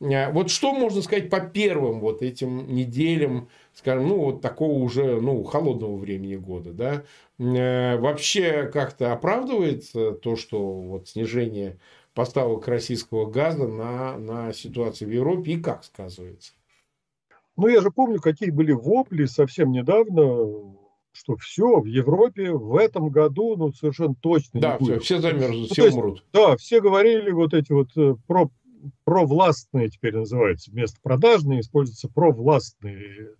[0.00, 5.20] А, вот что можно сказать по первым вот этим неделям, скажем, ну, вот такого уже,
[5.20, 7.04] ну, холодного времени года, да?
[7.38, 11.78] Э, вообще как-то оправдывается то, что вот снижение
[12.14, 16.52] поставок российского газа на, на ситуацию в Европе и как сказывается?
[17.56, 20.74] Ну, я же помню, какие были вопли совсем недавно,
[21.12, 25.02] что все в Европе в этом году, ну, совершенно точно да, не будет.
[25.02, 26.24] все, все замерзнут, ну, все умрут.
[26.34, 28.50] да, все говорили вот эти вот э, про
[29.04, 33.30] провластные теперь называются, вместо продажные используются провластные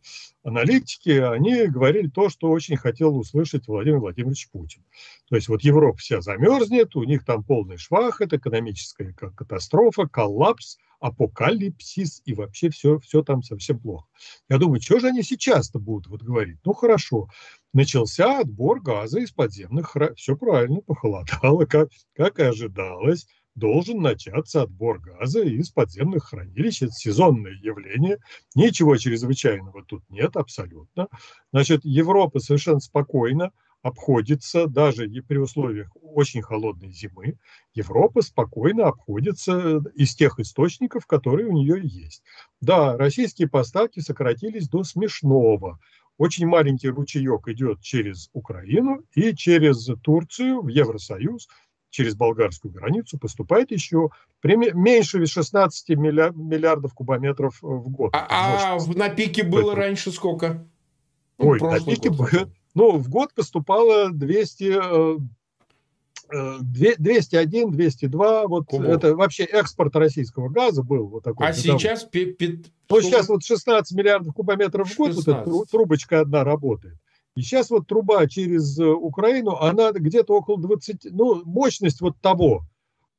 [0.42, 4.84] аналитики, они говорили то, что очень хотел услышать Владимир Владимирович Путин.
[5.28, 10.78] То есть вот Европа вся замерзнет, у них там полный швах, это экономическая катастрофа, коллапс,
[11.00, 14.06] апокалипсис и вообще все, все там совсем плохо.
[14.48, 16.58] Я думаю, что же они сейчас-то будут вот говорить?
[16.64, 17.28] Ну хорошо,
[17.72, 23.26] начался отбор газа из подземных, все правильно, похолодало, как, как и ожидалось,
[23.56, 26.82] должен начаться отбор газа из подземных хранилищ.
[26.82, 28.18] Это сезонное явление.
[28.54, 31.08] Ничего чрезвычайного тут нет абсолютно.
[31.52, 33.50] Значит, Европа совершенно спокойно
[33.82, 37.38] обходится, даже и при условиях очень холодной зимы,
[37.72, 42.22] Европа спокойно обходится из тех источников, которые у нее есть.
[42.60, 45.78] Да, российские поставки сократились до смешного.
[46.18, 51.46] Очень маленький ручеек идет через Украину и через Турцию в Евросоюз,
[51.90, 54.10] через болгарскую границу поступает еще
[54.42, 58.10] меньше 16 миллиардов кубометров в год.
[58.14, 59.76] А, а на пике было Поэтому...
[59.76, 60.66] раньше сколько?
[61.38, 62.28] Ну, Ой, на пике было...
[62.74, 64.74] Ну, в год поступало 200,
[66.28, 68.88] 201, 202, вот Кубов.
[68.88, 71.46] это вообще экспорт российского газа был вот такой.
[71.46, 72.04] А сейчас...
[72.04, 75.46] Пи, пи, ну, сейчас вот 16 миллиардов кубометров в год 16.
[75.46, 76.96] вот эта трубочка одна работает.
[77.36, 82.64] И сейчас вот труба через э, Украину, она где-то около 20, ну, мощность вот того,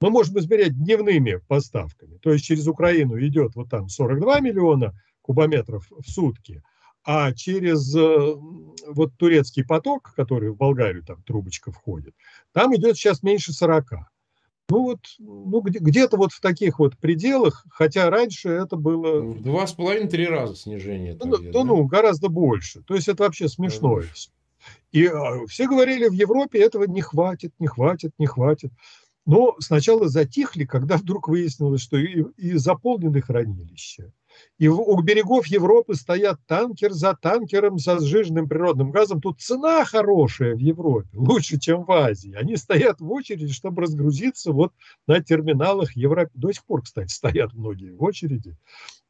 [0.02, 2.18] мы можем измерять дневными поставками.
[2.18, 6.64] То есть через Украину идет вот там 42 миллиона кубометров в сутки,
[7.04, 8.36] а через э,
[8.88, 12.16] вот турецкий поток, который в Болгарию там трубочка входит,
[12.54, 13.94] там идет сейчас меньше 40.
[14.70, 19.22] Ну вот, ну где-то вот в таких вот пределах, хотя раньше это было...
[19.22, 21.16] В два с половиной-три раза снижение.
[21.16, 22.82] Там ну, да, ну, гораздо больше.
[22.84, 24.08] То есть это вообще смешное да.
[24.14, 24.30] все.
[24.92, 28.72] И а, все говорили, в Европе этого не хватит, не хватит, не хватит.
[29.26, 34.12] Но сначала затихли, когда вдруг выяснилось, что и, и заполнены хранилища,
[34.58, 39.22] и у берегов Европы стоят танкер за танкером со сжиженным природным газом.
[39.22, 42.34] Тут цена хорошая в Европе, лучше, чем в Азии.
[42.34, 44.74] Они стоят в очереди, чтобы разгрузиться вот
[45.06, 46.32] на терминалах Европы.
[46.34, 48.56] До сих пор, кстати, стоят многие в очереди.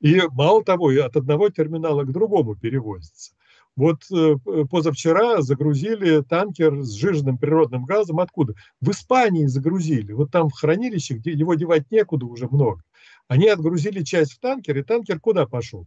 [0.01, 3.33] И мало того, от одного терминала к другому перевозятся.
[3.77, 4.37] Вот э,
[4.69, 8.19] позавчера загрузили танкер с сжиженным природным газом.
[8.19, 8.55] Откуда?
[8.81, 10.13] В Испании загрузили.
[10.13, 12.81] Вот там в хранилище, где его девать некуда уже много.
[13.27, 15.85] Они отгрузили часть в танкер, и танкер куда пошел?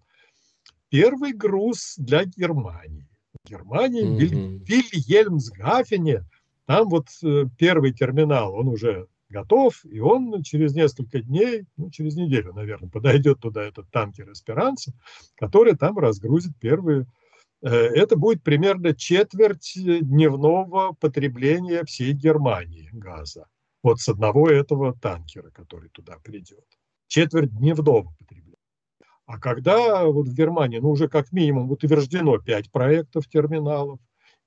[0.90, 3.06] Первый груз для Германии.
[3.46, 4.64] Германии, mm-hmm.
[4.64, 6.24] Вильгельмсгафене,
[6.66, 12.16] там вот э, первый терминал, он уже готов, и он через несколько дней, ну, через
[12.16, 14.92] неделю, наверное, подойдет туда этот танкер «Эсперанца»,
[15.36, 17.06] который там разгрузит первые
[17.62, 23.46] э, это будет примерно четверть дневного потребления всей Германии газа.
[23.82, 26.66] Вот с одного этого танкера, который туда придет
[27.10, 28.56] четверть дневного потребления.
[29.26, 33.98] А когда вот в Германии, ну уже как минимум утверждено 5 проектов терминалов,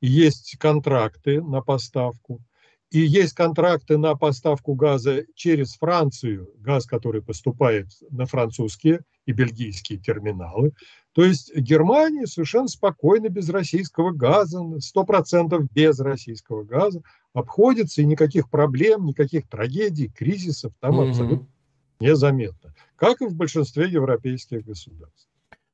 [0.02, 2.42] и есть контракты на поставку,
[2.90, 10.00] и есть контракты на поставку газа через Францию, газ, который поступает на французские и бельгийские
[10.00, 10.74] терминалы.
[11.14, 17.02] То есть Германия совершенно спокойно без российского газа, 100% без российского газа
[17.34, 21.10] обходится, и никаких проблем, никаких трагедий, кризисов там mm-hmm.
[21.10, 21.48] абсолютно
[22.04, 25.30] незаметно, как и в большинстве европейских государств.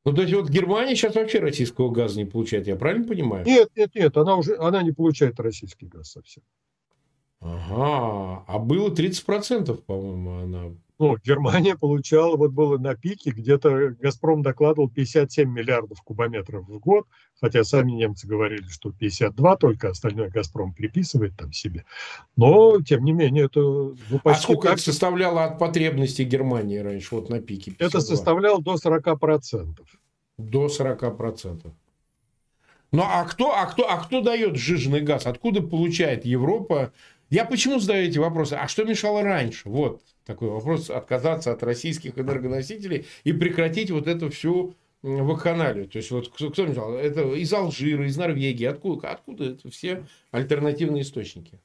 [0.06, 3.46] Ну, то есть вот Германия сейчас вообще российского газа не получает, я правильно понимаю?
[3.46, 6.44] Нет, нет, нет, она уже она не получает российский газ совсем.
[7.42, 14.42] Ага, а было 30%, по-моему, она ну, Германия получала, вот было на пике, где-то «Газпром»
[14.42, 17.06] докладывал 57 миллиардов кубометров в год,
[17.40, 21.86] хотя сами немцы говорили, что 52 только, остальное «Газпром» приписывает там себе.
[22.36, 24.74] Но, тем не менее, это ну, А сколько так...
[24.74, 27.72] это составляло от потребностей Германии раньше, вот на пике?
[27.72, 27.88] 52?
[27.88, 29.78] Это составляло до 40%.
[30.38, 31.72] До 40%.
[32.92, 35.28] Ну, а кто, а, кто, а кто дает сжиженный газ?
[35.28, 36.92] Откуда получает Европа?
[37.30, 38.54] Я почему задаю эти вопросы?
[38.54, 39.70] А что мешало раньше?
[39.70, 45.88] Вот такой вопрос, отказаться от российских энергоносителей и прекратить вот эту всю вакханалию.
[45.88, 49.72] То есть, вот кто, кто мне сказал, это из Алжира, из Норвегии, откуда, откуда это
[49.72, 51.60] все альтернативные источники?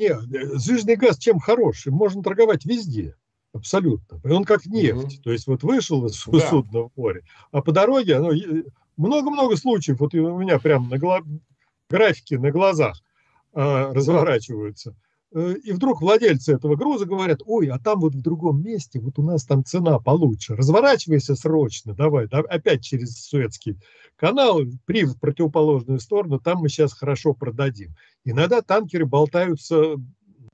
[0.00, 0.20] Нет,
[0.54, 1.92] сжиженный газ чем хороший?
[1.92, 3.14] Можно торговать везде.
[3.52, 4.20] Абсолютно.
[4.24, 5.18] Он как нефть.
[5.18, 5.22] Угу.
[5.22, 6.40] То есть, вот вышел из да.
[6.40, 8.32] судна в море, а по дороге, ну,
[8.96, 11.22] много-много случаев, вот у меня прямо на гла...
[11.88, 13.00] графике на глазах
[13.52, 18.62] а, разворачиваются– Э, и вдруг владельцы этого груза говорят, ой, а там вот в другом
[18.62, 23.76] месте, вот у нас там цена получше, разворачивайся срочно, давай, да, опять через Суэцкий
[24.16, 27.94] канал, при в противоположную сторону, там мы сейчас хорошо продадим.
[28.24, 29.96] Иногда танкеры болтаются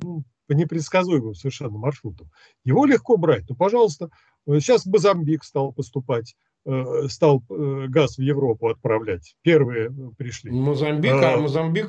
[0.00, 2.30] ну, по непредсказуемым совершенно маршрутам.
[2.64, 4.10] Его легко брать, ну, пожалуйста,
[4.46, 9.36] Сейчас Мозамбик стал поступать, э, стал э, газ в Европу отправлять.
[9.42, 10.50] Первые пришли.
[10.50, 11.88] Мозамбик, а, а Мозамбик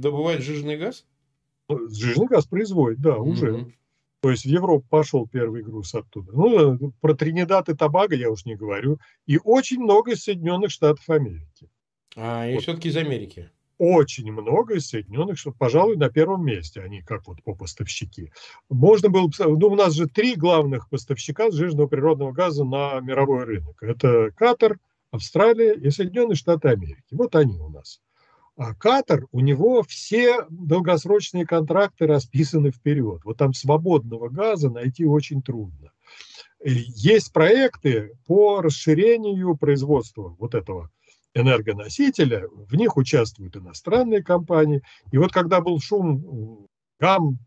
[0.00, 1.04] добывает жирный газ?
[1.68, 3.52] Жирный газ производит, да, уже.
[3.52, 3.72] Угу.
[4.20, 6.32] То есть в Европу пошел первый груз оттуда.
[6.32, 8.98] Ну, про Тринидад и Тобаго я уж не говорю.
[9.26, 11.68] И очень много из Соединенных Штатов Америки.
[12.16, 12.62] А, и вот.
[12.62, 17.42] все-таки из Америки очень много из Соединенных Штатов, пожалуй, на первом месте, они как вот
[17.42, 18.32] по поставщики.
[18.68, 23.82] Можно было, ну, у нас же три главных поставщика сжиженного природного газа на мировой рынок.
[23.82, 24.78] Это Катар,
[25.10, 27.04] Австралия и Соединенные Штаты Америки.
[27.10, 28.00] Вот они у нас.
[28.56, 33.20] А Катар, у него все долгосрочные контракты расписаны вперед.
[33.24, 35.92] Вот там свободного газа найти очень трудно.
[36.64, 40.90] Есть проекты по расширению производства вот этого
[41.34, 44.82] энергоносителя, в них участвуют иностранные компании.
[45.12, 46.66] И вот когда был шум,
[46.98, 47.38] гам,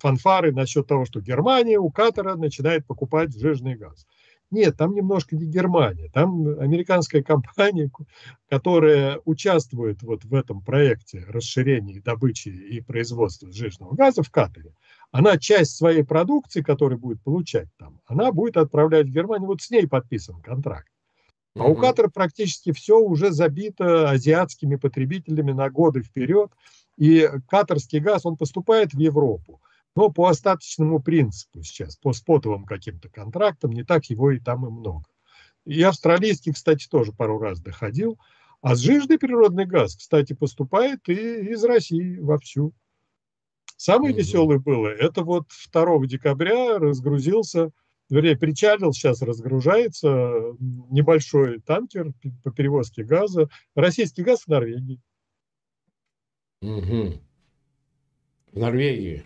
[0.00, 4.06] фанфары насчет того, что Германия у Катара начинает покупать сжиженный газ.
[4.52, 7.90] Нет, там немножко не Германия, там американская компания,
[8.50, 14.74] которая участвует вот в этом проекте расширения добычи и производства сжиженного газа в Катаре.
[15.10, 19.48] Она часть своей продукции, которую будет получать там, она будет отправлять в Германию.
[19.48, 20.88] Вот с ней подписан контракт.
[21.58, 26.50] А у Катара практически все уже забито азиатскими потребителями на годы вперед.
[26.98, 29.60] И катарский газ, он поступает в Европу.
[29.94, 34.70] Но по остаточному принципу сейчас, по спотовым каким-то контрактам, не так его и там и
[34.70, 35.04] много.
[35.64, 38.18] И австралийский, кстати, тоже пару раз доходил.
[38.62, 42.72] А сжиженный природный газ, кстати, поступает и из России вовсю.
[43.76, 44.18] Самое mm-hmm.
[44.18, 47.72] веселое было, это вот 2 декабря разгрузился
[48.12, 50.54] вернее, причалил, сейчас разгружается
[50.90, 52.12] небольшой танкер
[52.44, 53.48] по перевозке газа.
[53.74, 55.00] Российский газ в Норвегии.
[56.60, 57.20] Угу.
[58.52, 59.24] В Норвегии?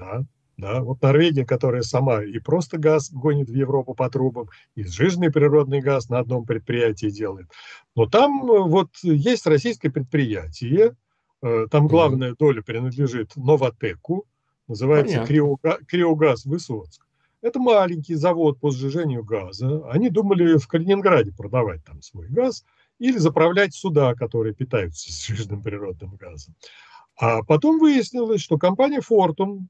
[0.00, 0.24] Да,
[0.56, 0.80] да.
[0.82, 5.80] Вот Норвегия, которая сама и просто газ гонит в Европу по трубам, и сжиженный природный
[5.80, 7.48] газ на одном предприятии делает.
[7.94, 10.96] Но там э, вот есть российское предприятие,
[11.42, 14.26] э, там главная доля принадлежит Новотеку,
[14.68, 17.06] называется Криога, Криогаз Высоцк.
[17.42, 19.88] Это маленький завод по сжижению газа.
[19.90, 22.64] Они думали в Калининграде продавать там свой газ
[22.98, 26.54] или заправлять суда, которые питаются сжиженным природным газом.
[27.20, 29.66] А потом выяснилось, что компания Fortum,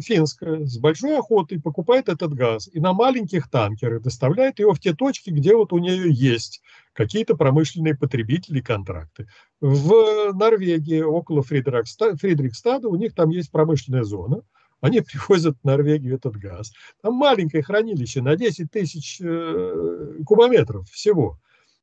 [0.00, 4.94] финская, с большой охотой покупает этот газ и на маленьких танкерах доставляет его в те
[4.94, 6.60] точки, где вот у нее есть
[6.92, 9.28] какие-то промышленные потребители контракты.
[9.60, 14.42] В Норвегии, около Фридрикстада, у них там есть промышленная зона–
[14.80, 16.72] они привозят в Норвегию этот газ.
[17.02, 21.38] Там маленькое хранилище на 10 тысяч э, кубометров всего.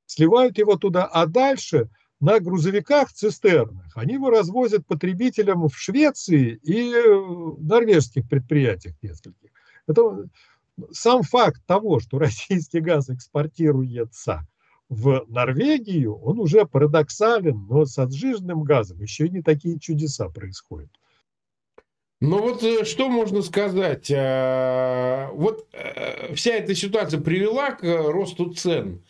[0.05, 6.93] Сливают его туда, а дальше на грузовиках, цистернах, они его развозят потребителям в Швеции и
[7.59, 9.49] норвежских предприятиях нескольких.
[9.87, 10.27] Это
[10.91, 14.47] сам факт того, что российский газ экспортируется
[14.87, 20.91] в Норвегию, он уже парадоксален, но с отжиженным газом еще не такие чудеса происходят.
[22.21, 24.09] Ну вот э, что можно сказать?
[24.09, 29.03] Э, вот э, вся эта ситуация привела к росту цен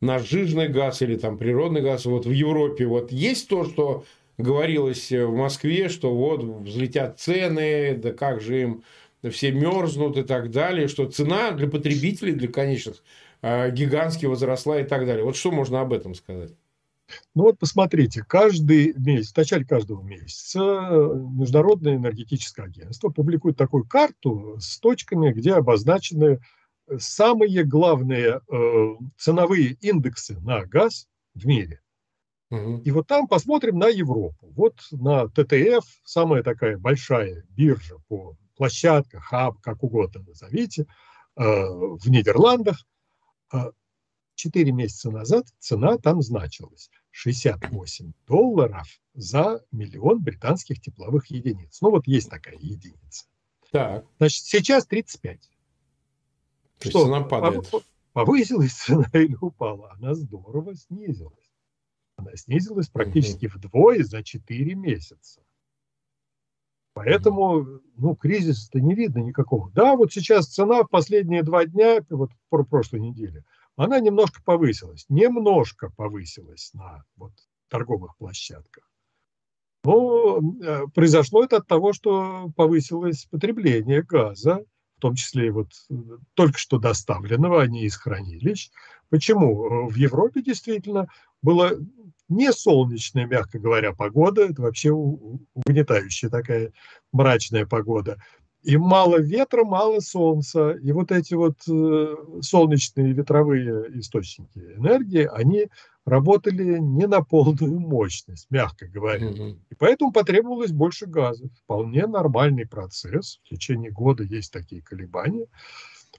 [0.00, 2.86] на жирный газ или там природный газ вот в Европе.
[2.86, 4.04] Вот есть то, что
[4.38, 8.84] говорилось в Москве, что вот взлетят цены, да как же им
[9.30, 13.02] все мерзнут и так далее, что цена для потребителей, для конечных,
[13.42, 15.24] гигантски возросла и так далее.
[15.24, 16.52] Вот что можно об этом сказать?
[17.34, 24.56] Ну вот посмотрите, каждый месяц, в начале каждого месяца Международное энергетическое агентство публикует такую карту
[24.60, 26.40] с точками, где обозначены
[26.98, 31.80] самые главные э, ценовые индексы на газ в мире.
[32.50, 32.82] Угу.
[32.84, 34.52] И вот там посмотрим на Европу.
[34.56, 42.10] Вот на ТТФ, самая такая большая биржа по площадкам, хаб, как угодно назовите, э, в
[42.10, 42.84] Нидерландах.
[43.52, 43.70] Э,
[44.34, 46.90] четыре месяца назад цена там значилась.
[47.10, 51.78] 68 долларов за миллион британских тепловых единиц.
[51.80, 53.26] Ну вот есть такая единица.
[53.70, 54.04] Так.
[54.18, 55.38] Значит, сейчас 35.
[56.80, 57.70] То Что, цена падает.
[58.12, 59.92] Повысилась цена или упала?
[59.92, 61.52] Она здорово снизилась.
[62.16, 63.58] Она снизилась практически угу.
[63.58, 65.42] вдвое за 4 месяца.
[66.92, 69.70] Поэтому, ну, кризиса-то не видно никакого.
[69.70, 73.44] Да, вот сейчас цена в последние два дня, вот про прошлой неделе,
[73.76, 77.32] она немножко повысилась, немножко повысилась на вот,
[77.68, 78.90] торговых площадках.
[79.84, 84.64] Но э, произошло это от того, что повысилось потребление газа,
[85.00, 85.94] в том числе и вот э,
[86.34, 88.70] только что доставленного, а не из хранилищ.
[89.08, 89.88] Почему?
[89.88, 91.08] В Европе действительно
[91.40, 91.70] была
[92.28, 96.72] не солнечная, мягко говоря, погода, это вообще угнетающая такая
[97.12, 98.18] мрачная погода.
[98.62, 100.72] И мало ветра, мало солнца.
[100.72, 105.68] И вот эти вот э, солнечные ветровые источники энергии, они
[106.04, 109.28] работали не на полную мощность, мягко говоря.
[109.28, 109.58] Угу.
[109.70, 111.48] И поэтому потребовалось больше газа.
[111.64, 113.40] Вполне нормальный процесс.
[113.44, 115.46] В течение года есть такие колебания.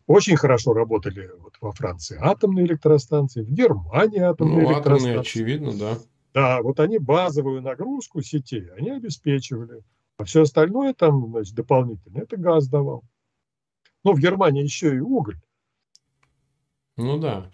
[0.07, 5.09] Очень хорошо работали вот во Франции атомные электростанции, в Германии атомные ну, электростанции.
[5.09, 5.97] Атомные, очевидно, да.
[6.33, 9.83] Да, вот они базовую нагрузку сетей, они обеспечивали.
[10.17, 13.03] А все остальное там, значит, дополнительно, это газ давал.
[14.03, 15.39] Ну, в Германии еще и уголь.
[16.97, 17.51] Ну да.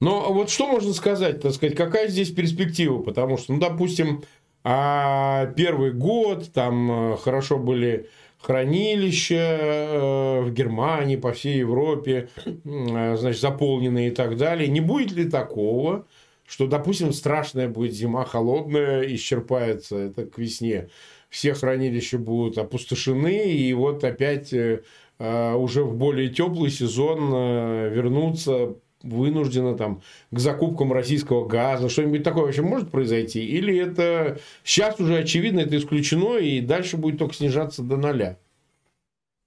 [0.00, 3.02] Но вот что можно сказать, так сказать, какая здесь перспектива?
[3.02, 4.22] Потому что, ну, допустим,
[4.64, 13.16] а первый год там э, хорошо были хранилища э, в Германии, по всей Европе, э,
[13.16, 14.68] значит, заполненные и так далее.
[14.68, 16.06] Не будет ли такого,
[16.46, 20.90] что, допустим, страшная будет зима, холодная, исчерпается это к весне,
[21.30, 28.76] все хранилища будут опустошены, и вот опять уже в более теплый сезон вернуться
[29.08, 33.44] вынуждена там к закупкам российского газа, что-нибудь такое вообще может произойти?
[33.44, 38.38] Или это сейчас уже очевидно, это исключено, и дальше будет только снижаться до ноля?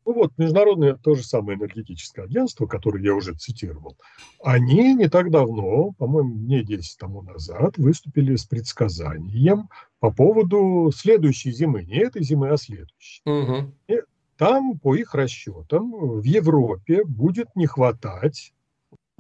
[0.06, 3.98] Ну вот, международное то же самое энергетическое агентство, которое я уже цитировал,
[4.44, 11.52] они не так давно, по-моему, дней 10 тому назад, выступили с предсказанием по поводу следующей
[11.52, 11.84] зимы.
[11.84, 13.22] Не этой зимы, а следующей.
[13.26, 13.72] Угу.
[13.90, 14.02] И
[14.38, 18.54] там, по их расчетам, в Европе будет не хватать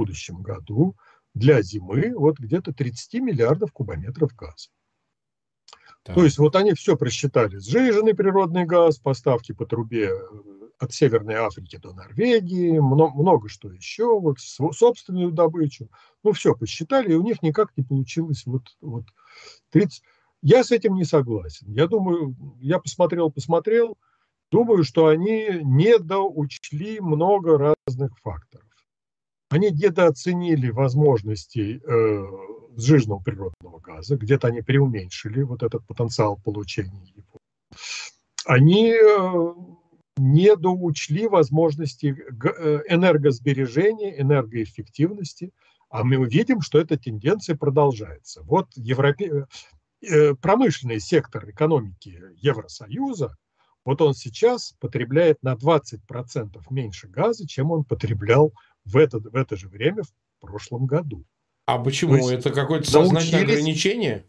[0.02, 0.96] будущем году
[1.34, 4.70] для зимы вот где-то 30 миллиардов кубометров газа.
[6.04, 6.16] Так.
[6.16, 7.58] То есть вот они все просчитали.
[7.58, 10.18] Сжиженный природный газ, поставки по трубе э,
[10.80, 15.90] от Северной Африки до Норвегии, много, много что еще, вот собственную добычу.
[16.24, 19.06] Ну, все посчитали, и у них никак не получилось вот, вот
[19.70, 20.02] 30.
[20.42, 21.72] Я с этим не согласен.
[21.72, 23.96] Я думаю, я посмотрел, посмотрел,
[24.50, 28.66] думаю, что они недоучли много разных факторов.
[29.52, 32.26] Они недооценили возможности э,
[32.78, 37.38] сжиженного природного газа, где-то они преуменьшили вот этот потенциал получения его.
[38.46, 39.54] Они э,
[40.16, 45.52] не доучли возможности э, энергосбережения, энергоэффективности,
[45.90, 48.42] а мы увидим, что эта тенденция продолжается.
[48.44, 49.48] Вот Европе...
[50.02, 53.36] Э, промышленный сектор экономики Евросоюза,
[53.84, 58.54] вот он сейчас потребляет на 20% меньше газа, чем он потреблял
[58.86, 61.24] в это, в это же время в прошлом году.
[61.66, 62.30] А почему?
[62.30, 64.26] Это какое-то сознательное ограничение?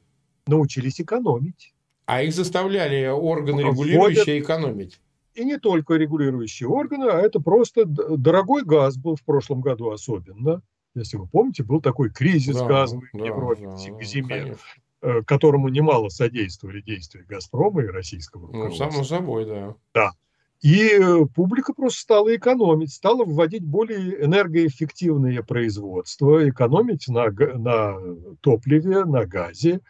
[0.47, 1.75] Научились экономить.
[2.07, 5.01] А их заставляли органы, регулирующие, экономить?
[5.35, 10.63] И не только регулирующие органы, а это просто дорогой газ был в прошлом году особенно.
[10.95, 14.59] Если вы помните, был такой кризис да, газовый да, в Европе да, к зиме, конечно.
[15.05, 18.85] Э, которому немало содействовали действия «Газпрома» и российского руководства.
[18.85, 19.75] Ну, само собой, да.
[19.95, 20.13] Да.
[20.63, 27.97] И э, публика просто стала экономить, стала вводить более энергоэффективные производства, экономить на, на
[28.41, 29.75] топливе, на газе.
[29.75, 29.81] Э,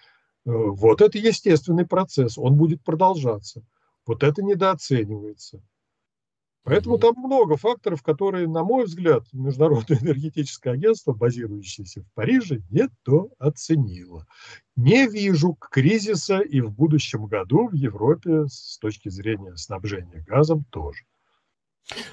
[0.45, 3.63] вот это естественный процесс, он будет продолжаться.
[4.07, 5.63] Вот это недооценивается.
[6.65, 14.27] Поэтому там много факторов, которые, на мой взгляд, Международное энергетическое агентство, базирующееся в Париже, недооценило.
[14.77, 21.03] Не вижу кризиса и в будущем году в Европе с точки зрения снабжения газом тоже.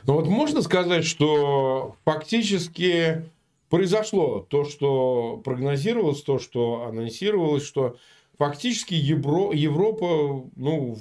[0.06, 3.30] Ну вот можно сказать, что фактически
[3.70, 7.98] произошло то, что прогнозировалось, то, что анонсировалось, что
[8.40, 10.98] фактически Евро, Европа ну,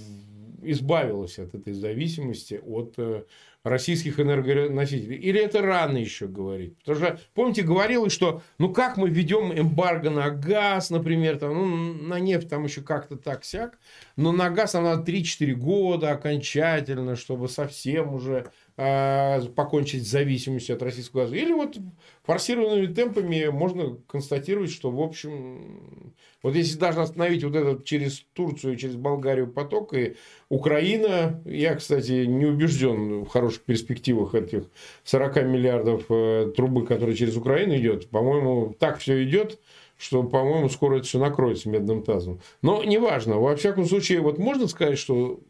[0.63, 3.25] избавилась от этой зависимости от э,
[3.65, 5.17] российских энергоносителей?
[5.17, 6.77] Или это рано еще говорить?
[6.79, 11.95] Потому что, помните, говорилось, что ну как мы ведем эмбарго на газ, например, там, ну,
[12.09, 13.79] на нефть там еще как-то так-сяк,
[14.17, 20.83] но на газ нам надо 3-4 года окончательно, чтобы совсем уже покончить с зависимостью от
[20.83, 21.35] российского газа.
[21.35, 21.79] Или вот
[22.23, 26.15] форсированными темпами можно констатировать, что, в общем,
[26.45, 30.15] вот если даже остановить вот этот через Турцию, через Болгарию поток, и
[30.49, 34.65] Украина, я, кстати, не убежден в хороших перспективах этих
[35.03, 38.09] 40 миллиардов э, трубы, которые через Украину идет.
[38.11, 39.59] По-моему, так все идет,
[39.97, 42.41] что, по-моему, скоро это все накроется медным тазом.
[42.63, 43.39] Но неважно.
[43.39, 45.41] Во всяком случае, вот можно сказать, что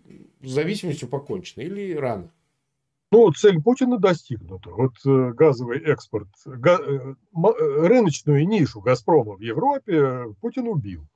[0.42, 2.30] с зависимостью покончено или рано?
[3.10, 4.70] Ну, цель Путина достигнута.
[4.70, 11.08] Вот э, газовый экспорт, га, э, рыночную нишу «Газпрома» в Европе Путин убил.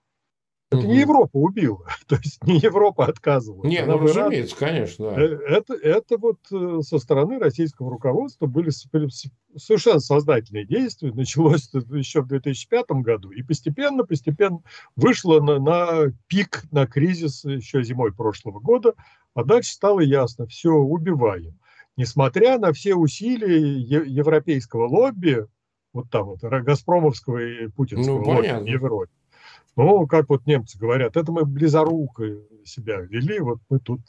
[0.71, 0.87] Это угу.
[0.87, 3.67] не Европа убила, то есть не Европа отказывала.
[3.67, 5.11] Нет, ну, разумеется, конечно.
[5.11, 5.21] Да.
[5.21, 6.39] Э, это, это вот
[6.83, 11.13] со стороны российского руководства были совершенно сознательные действия.
[11.13, 14.63] Началось это еще в 2005 году и постепенно, постепенно
[14.97, 18.95] вышло на, на пик, на кризис еще зимой прошлого года.
[19.35, 21.59] А дальше стало ясно, все, убиваем.
[21.97, 25.47] Несмотря на все усилия европейского лобби,
[25.93, 29.13] вот там вот, Газпромовского и Путинского ну, лобби в Европе,
[29.75, 34.01] ну, как вот немцы говорят, это мы близоруко себя вели, вот мы тут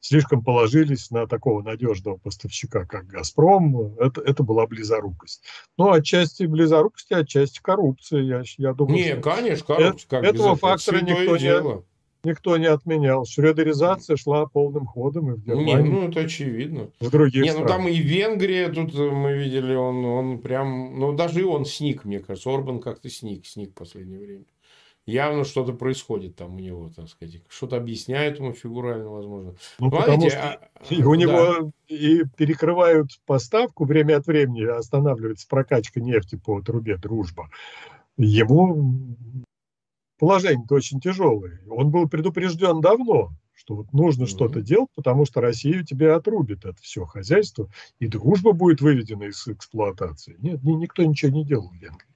[0.00, 5.42] слишком положились на такого надежного поставщика, как «Газпром», это, это была близорукость.
[5.76, 8.96] Ну, отчасти близорукости, отчасти коррупция, я, я думаю.
[8.96, 10.08] Не, конечно, коррупция.
[10.08, 11.82] Как этого фактора никто не,
[12.24, 13.24] никто не отменял.
[13.24, 15.74] Шредеризация шла полным ходом и в Германии.
[15.74, 16.90] Не, ну, это очевидно.
[17.00, 21.40] В других Не, ну там и Венгрия, тут мы видели, он, он прям, ну даже
[21.40, 22.50] и он сник, мне кажется.
[22.50, 24.44] Орбан как-то сник, сник в последнее время
[25.08, 27.42] явно что-то происходит там у него, так сказать.
[27.48, 29.54] Что-то объясняет ему фигурально, возможно.
[29.78, 36.00] Ну, Смотрите, потому что а, у него и перекрывают поставку время от времени, останавливается прокачка
[36.00, 37.48] нефти по трубе «Дружба».
[38.18, 39.16] Ему
[40.18, 41.60] положение-то очень тяжелое.
[41.70, 44.26] Он был предупрежден давно, что вот нужно mm-hmm.
[44.26, 49.46] что-то делать, потому что Россия тебе отрубит это все хозяйство, и дружба будет выведена из
[49.46, 50.36] эксплуатации.
[50.38, 52.08] Нет, никто ничего не делал в Венгрии.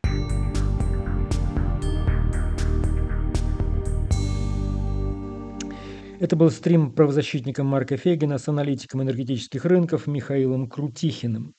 [6.20, 11.54] Это был стрим правозащитника Марка Фегина с аналитиком энергетических рынков Михаилом Крутихиным.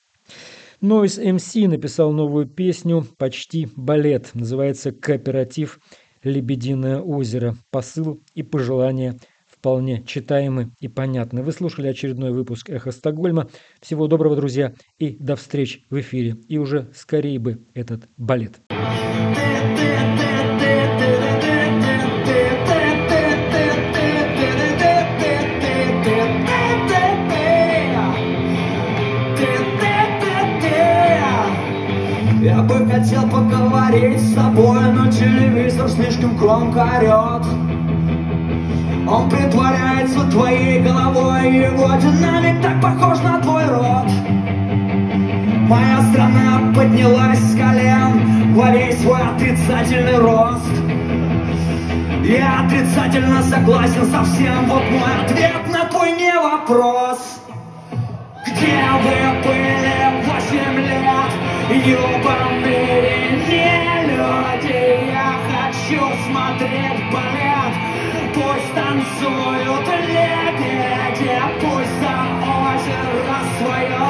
[0.82, 4.32] Noise MC написал новую песню «Почти балет».
[4.34, 5.80] Называется «Кооператив
[6.24, 7.56] Лебединое озеро».
[7.72, 9.18] Посыл и пожелания
[9.48, 11.42] вполне читаемы и понятны.
[11.42, 13.50] Вы слушали очередной выпуск «Эхо Стокгольма».
[13.80, 16.36] Всего доброго, друзья, и до встреч в эфире.
[16.50, 18.60] И уже скорее бы этот балет.
[18.70, 20.33] бы
[33.94, 37.46] поговорить с тобой, но телевизор слишком громко орет.
[39.08, 44.10] Он притворяется твоей головой, его динамик так похож на твой рот.
[45.68, 50.72] Моя страна поднялась с колен во весь свой отрицательный рост.
[52.24, 57.42] Я отрицательно согласен со всем, вот мой ответ на твой не вопрос.
[58.48, 59.94] Где вы были
[60.26, 61.34] восемь лет?
[61.86, 63.23] Ёбаные не
[64.24, 67.74] люди Я хочу смотреть балет.
[68.34, 72.16] Пусть танцуют лебеди Пусть за
[72.64, 74.08] озеро свое.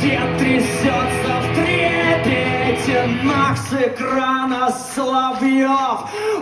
[0.00, 5.98] Дед трясется в трепете Нах с экрана Соловьев.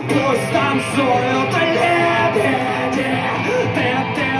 [0.07, 2.65] Пусть танцуют лебеди.
[3.75, 4.34] Кончится,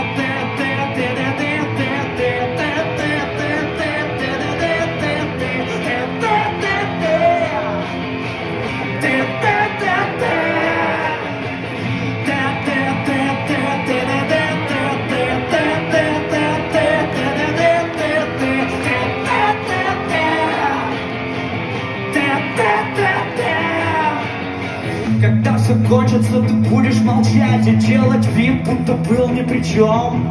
[29.48, 30.30] при чем.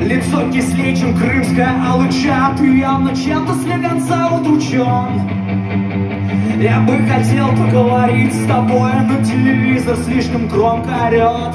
[0.00, 5.46] Лицо кислее, чем крымская алыча, ты явно чем-то слегонца удручен.
[6.60, 11.54] Я бы хотел поговорить с тобой, но телевизор слишком громко орет.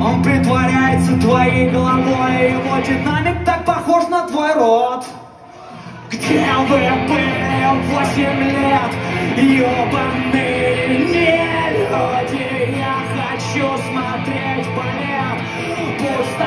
[0.00, 5.06] Он притворяется твоей головой, его динамик так похож на твой рот.
[6.10, 7.44] Где вы были
[7.90, 8.92] восемь лет,
[9.36, 10.53] ёбаные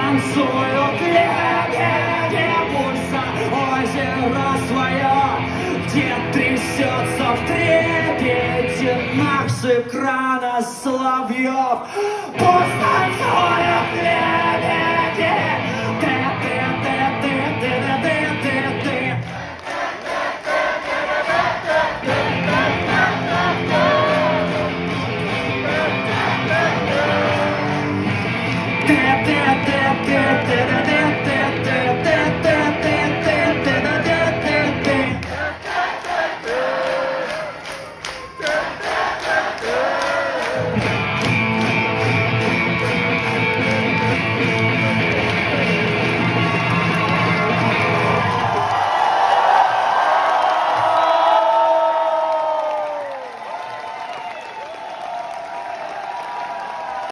[0.08, 3.24] танцуют лебеди, пусть за
[3.74, 5.18] озеро свое,
[5.86, 11.80] где трясется в трепете наш с экрана Соловьев,
[12.38, 14.37] пусть танцуют лебеди.